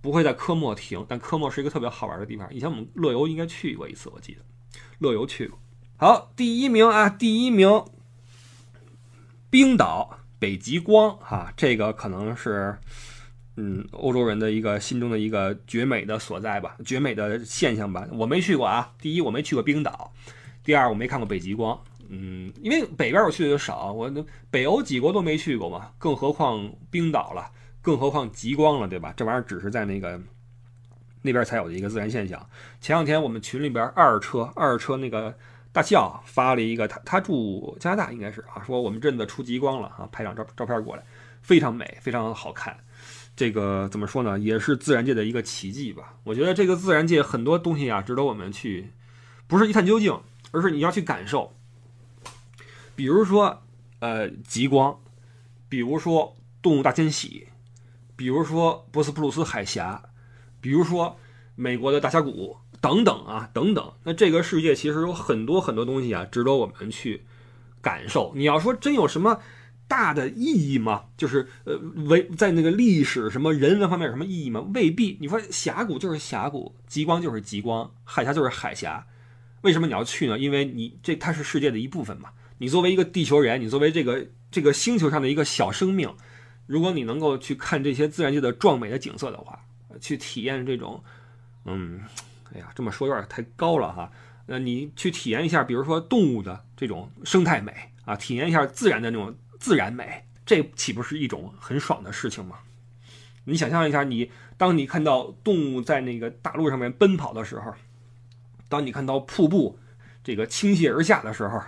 [0.00, 1.04] 不会在科莫停。
[1.08, 4.42] 但科莫是一个特别好玩的地方，以前我们乐游应该去过一次，我记得
[5.00, 5.58] 乐游去过。
[5.98, 7.82] 好，第一名啊，第一名，
[9.48, 12.76] 冰岛北极光哈，这个可能是。
[13.58, 18.06] 嗯，欧洲人的一个心中的一个绝美的所在吧，绝美的现象吧。
[18.12, 18.92] 我没去过啊。
[19.00, 20.12] 第一，我没去过冰岛；
[20.62, 21.80] 第二，我没看过北极光。
[22.10, 24.12] 嗯，因为北边我去的就少，我
[24.50, 29.14] 北欧几国都没去过嘛，更何况冰岛了，更何况极光了，对吧？
[29.16, 30.20] 这玩意儿只是在那个
[31.22, 32.46] 那边才有的一个自然现象。
[32.78, 35.34] 前两天我们群里边二车二车那个
[35.76, 41.04] 大笑发了一个，他他住加拿大应该是啊，说我们镇子出极光了啊，拍张照照片过来，
[41.42, 42.74] 非常美，非常好看。
[43.36, 44.38] 这个怎么说呢？
[44.38, 46.14] 也是自然界的一个奇迹吧。
[46.24, 48.90] 我觉得这个自然界很多东西啊，值得我们去，
[49.46, 50.18] 不是一探究竟，
[50.50, 51.52] 而是你要去感受。
[52.94, 53.62] 比如说，
[53.98, 54.98] 呃，极光，
[55.68, 57.48] 比如说动物大迁徙，
[58.16, 60.02] 比如说博斯普鲁斯海峡，
[60.58, 61.18] 比如说
[61.54, 62.56] 美国的大峡谷
[62.86, 63.92] 等等啊，等等。
[64.04, 67.24] 那这个世界其实有很多很多东西啊，值得我们去
[67.80, 68.32] 感受。
[68.36, 69.40] 你要说真有什么？
[69.88, 71.04] 大的意义吗？
[71.16, 71.78] 就是呃，
[72.08, 74.60] 为在那个历史什么人文方面有什么意义吗？
[74.74, 75.16] 未必。
[75.20, 79.06] 你说峡谷就是峡谷，极光就是极光，海峡就是海峡，
[79.60, 80.36] 为什么你要去呢？
[80.40, 82.30] 因为你这它是世界的一部分嘛。
[82.58, 86.12] 你作为一个地球人，你作为这个这个星球上的一个小生命，
[86.66, 89.64] 如果你能够去看这些自然界的壮美的景色的话，
[90.00, 91.00] 去体验这种，
[91.64, 92.00] 嗯，
[92.54, 94.10] 哎呀，这么说有点太高了哈。
[94.46, 97.72] 呃，你去体验一下，比如说动物的这种生态美
[98.04, 99.34] 啊，体验一下自然的那种。
[99.58, 102.58] 自然美，这岂不是一种很爽的事情吗？
[103.44, 107.72] 你想象一下，你当你看到动物在那个大陆上面奔跑的时候，
[108.68, 109.78] 当你看到瀑布
[110.22, 111.58] 这个倾泻而下的时候，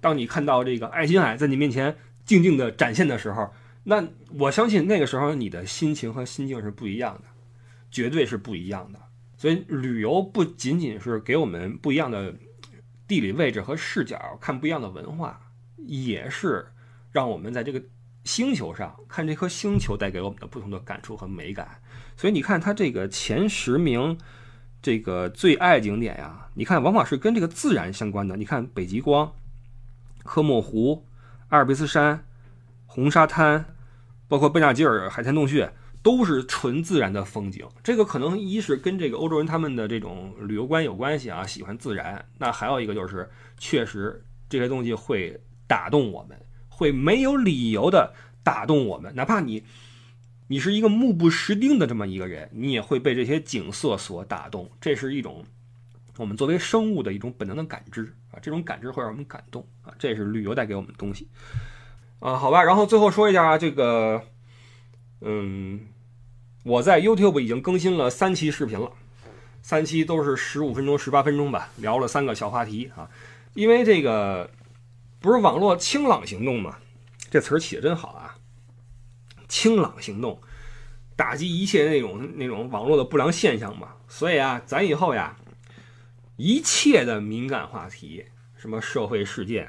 [0.00, 1.96] 当你看到这个爱琴海在你面前
[2.26, 3.50] 静静的展现的时候，
[3.84, 4.06] 那
[4.38, 7.22] 我相信那个时候你的心情和心境是不一样的。
[7.90, 9.00] 绝对是不一样的。
[9.42, 12.32] 所以旅游不仅仅是给我们不一样的
[13.08, 16.68] 地理位置和视角，看不一样的文化，也是
[17.10, 17.82] 让我们在这个
[18.22, 21.82] 星球上看这颗星球带给我们的不同的感触和美感。
[22.16, 24.16] 所以你看它这个前十名，
[24.80, 28.36] 这个最爱景点呀，你看往往是跟这个自然相关的。
[28.36, 29.32] 你看北极光、
[30.22, 31.04] 科莫湖、
[31.48, 32.24] 阿尔卑斯山、
[32.86, 33.74] 红沙滩，
[34.28, 35.72] 包括贝纳吉尔海滩洞穴。
[36.02, 42.24] 都是纯自然的风景，这个可能一是跟这个欧洲人他们的这种旅游观有关系啊，喜欢自然。
[42.38, 46.36] 那还有一个就是，确实这些东西会打动我们，
[46.68, 49.14] 会没有理由的打动我们。
[49.14, 49.62] 哪怕你
[50.48, 54.68] 你是一个目不识丁的这么一个人，你也会被这些景色所打动。
[54.80, 55.44] 这是一种
[56.16, 61.28] 我们作为生物的一种本能的感知啊，这种感知会让我们感动啊，这是旅游带给我们的东西
[62.18, 62.34] 啊。
[62.34, 64.20] 好吧，然后最后说一下这个，
[65.20, 65.80] 嗯。
[66.64, 68.92] 我在 YouTube 已经更新了三期视频了，
[69.62, 73.10] 三期都是十五分钟、十八分钟吧，聊了三个小话题啊。
[73.54, 74.48] 因为这个
[75.18, 76.78] 不是网络清朗行动嘛，
[77.28, 78.36] 这词儿起的真好啊！
[79.48, 80.40] 清朗行动，
[81.16, 83.88] 打击一切那种那种网络的不良现象嘛。
[84.06, 85.36] 所以啊，咱以后呀，
[86.36, 88.24] 一切的敏感话题，
[88.56, 89.68] 什么社会事件，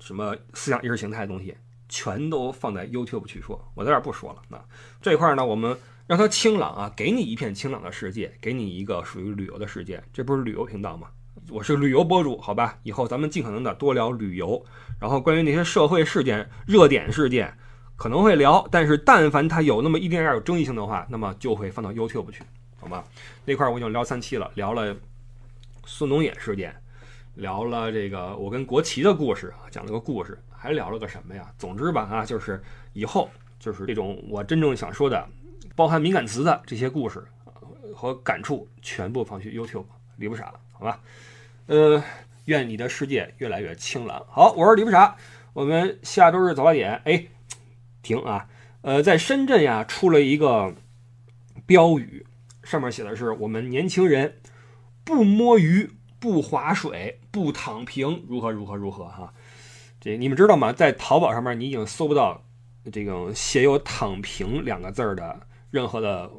[0.00, 1.54] 什么思想意识形态的东西，
[1.86, 4.40] 全都放在 YouTube 去说，我在这儿不说了。
[4.48, 4.58] 那
[5.02, 5.78] 这块呢，我们。
[6.08, 11.08] 让它清朗啊，给你一片清朗的世界，给你一个属于旅游的世界，这不是旅游频道吗？
[11.50, 14.64] 我是旅游博主，好吧，以后咱们尽可能的多聊旅游，
[14.98, 17.54] 然后关于那些社会事件、热点事件
[17.94, 22.42] 可能会聊，但是但凡它有那么一点点有争议性的话，那么就会放到 YouTube 去，
[22.80, 23.04] 好吗？
[23.44, 24.96] 那块我已经聊三期了，聊了
[25.84, 26.74] 孙东野事件，
[27.34, 31.52] 聊了这个我跟国旗的故事，讲了个故事，还聊了个什么呀？
[31.58, 32.62] 总之吧，啊，就是
[32.94, 33.28] 以后
[33.60, 35.28] 就是这种我真正想说的。
[35.78, 37.24] 包含敏感词的这些故事
[37.94, 39.84] 和感触，全部放去 YouTube，
[40.16, 41.00] 李不傻，好吧？
[41.66, 42.02] 呃，
[42.46, 44.20] 愿你的世界越来越清朗。
[44.28, 45.16] 好，我是李不傻，
[45.52, 47.24] 我们下周日早八点，哎，
[48.02, 48.48] 停啊！
[48.80, 50.74] 呃，在深圳呀，出了一个
[51.64, 52.26] 标语，
[52.64, 54.40] 上面写的是：我们年轻人
[55.04, 59.32] 不摸鱼、不划水、不躺平，如何如何如何哈？
[60.00, 60.72] 这你们知道吗？
[60.72, 62.42] 在淘宝上面，你已经搜不到
[62.90, 65.46] 这个写有“躺平”两个字儿的。
[65.70, 66.30] 任何的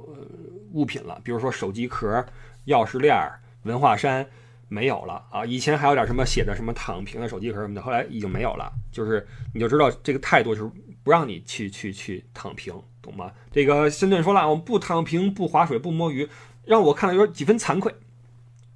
[0.72, 2.26] 物品了，比如说手机壳、
[2.68, 3.16] 钥匙链、
[3.64, 4.26] 文化衫，
[4.68, 5.46] 没有了啊！
[5.46, 8.72] 以前还有点什么写的什么躺平的手机壳什么的，后来已经没有了。
[8.92, 10.72] 就是你就知道这个态度就是
[11.04, 13.32] 不让你去去去躺平，懂吗？
[13.52, 16.28] 这个深圳说了，我们不躺平，不划水，不摸鱼，
[16.66, 17.94] 让我看了有几分惭愧，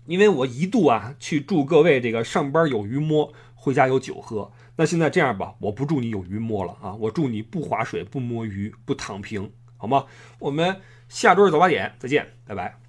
[0.06, 4.52] 因为我一度啊去祝各位这个上班有鱼摸，回家有酒喝。
[4.76, 9.52] 那现在这样吧，我不祝你有鱼摸了啊，我祝你不划水，不摸鱼，不躺平。
[9.84, 10.06] 好吗？
[10.40, 10.80] 我们
[11.10, 12.83] 下周日早八点再见，拜拜。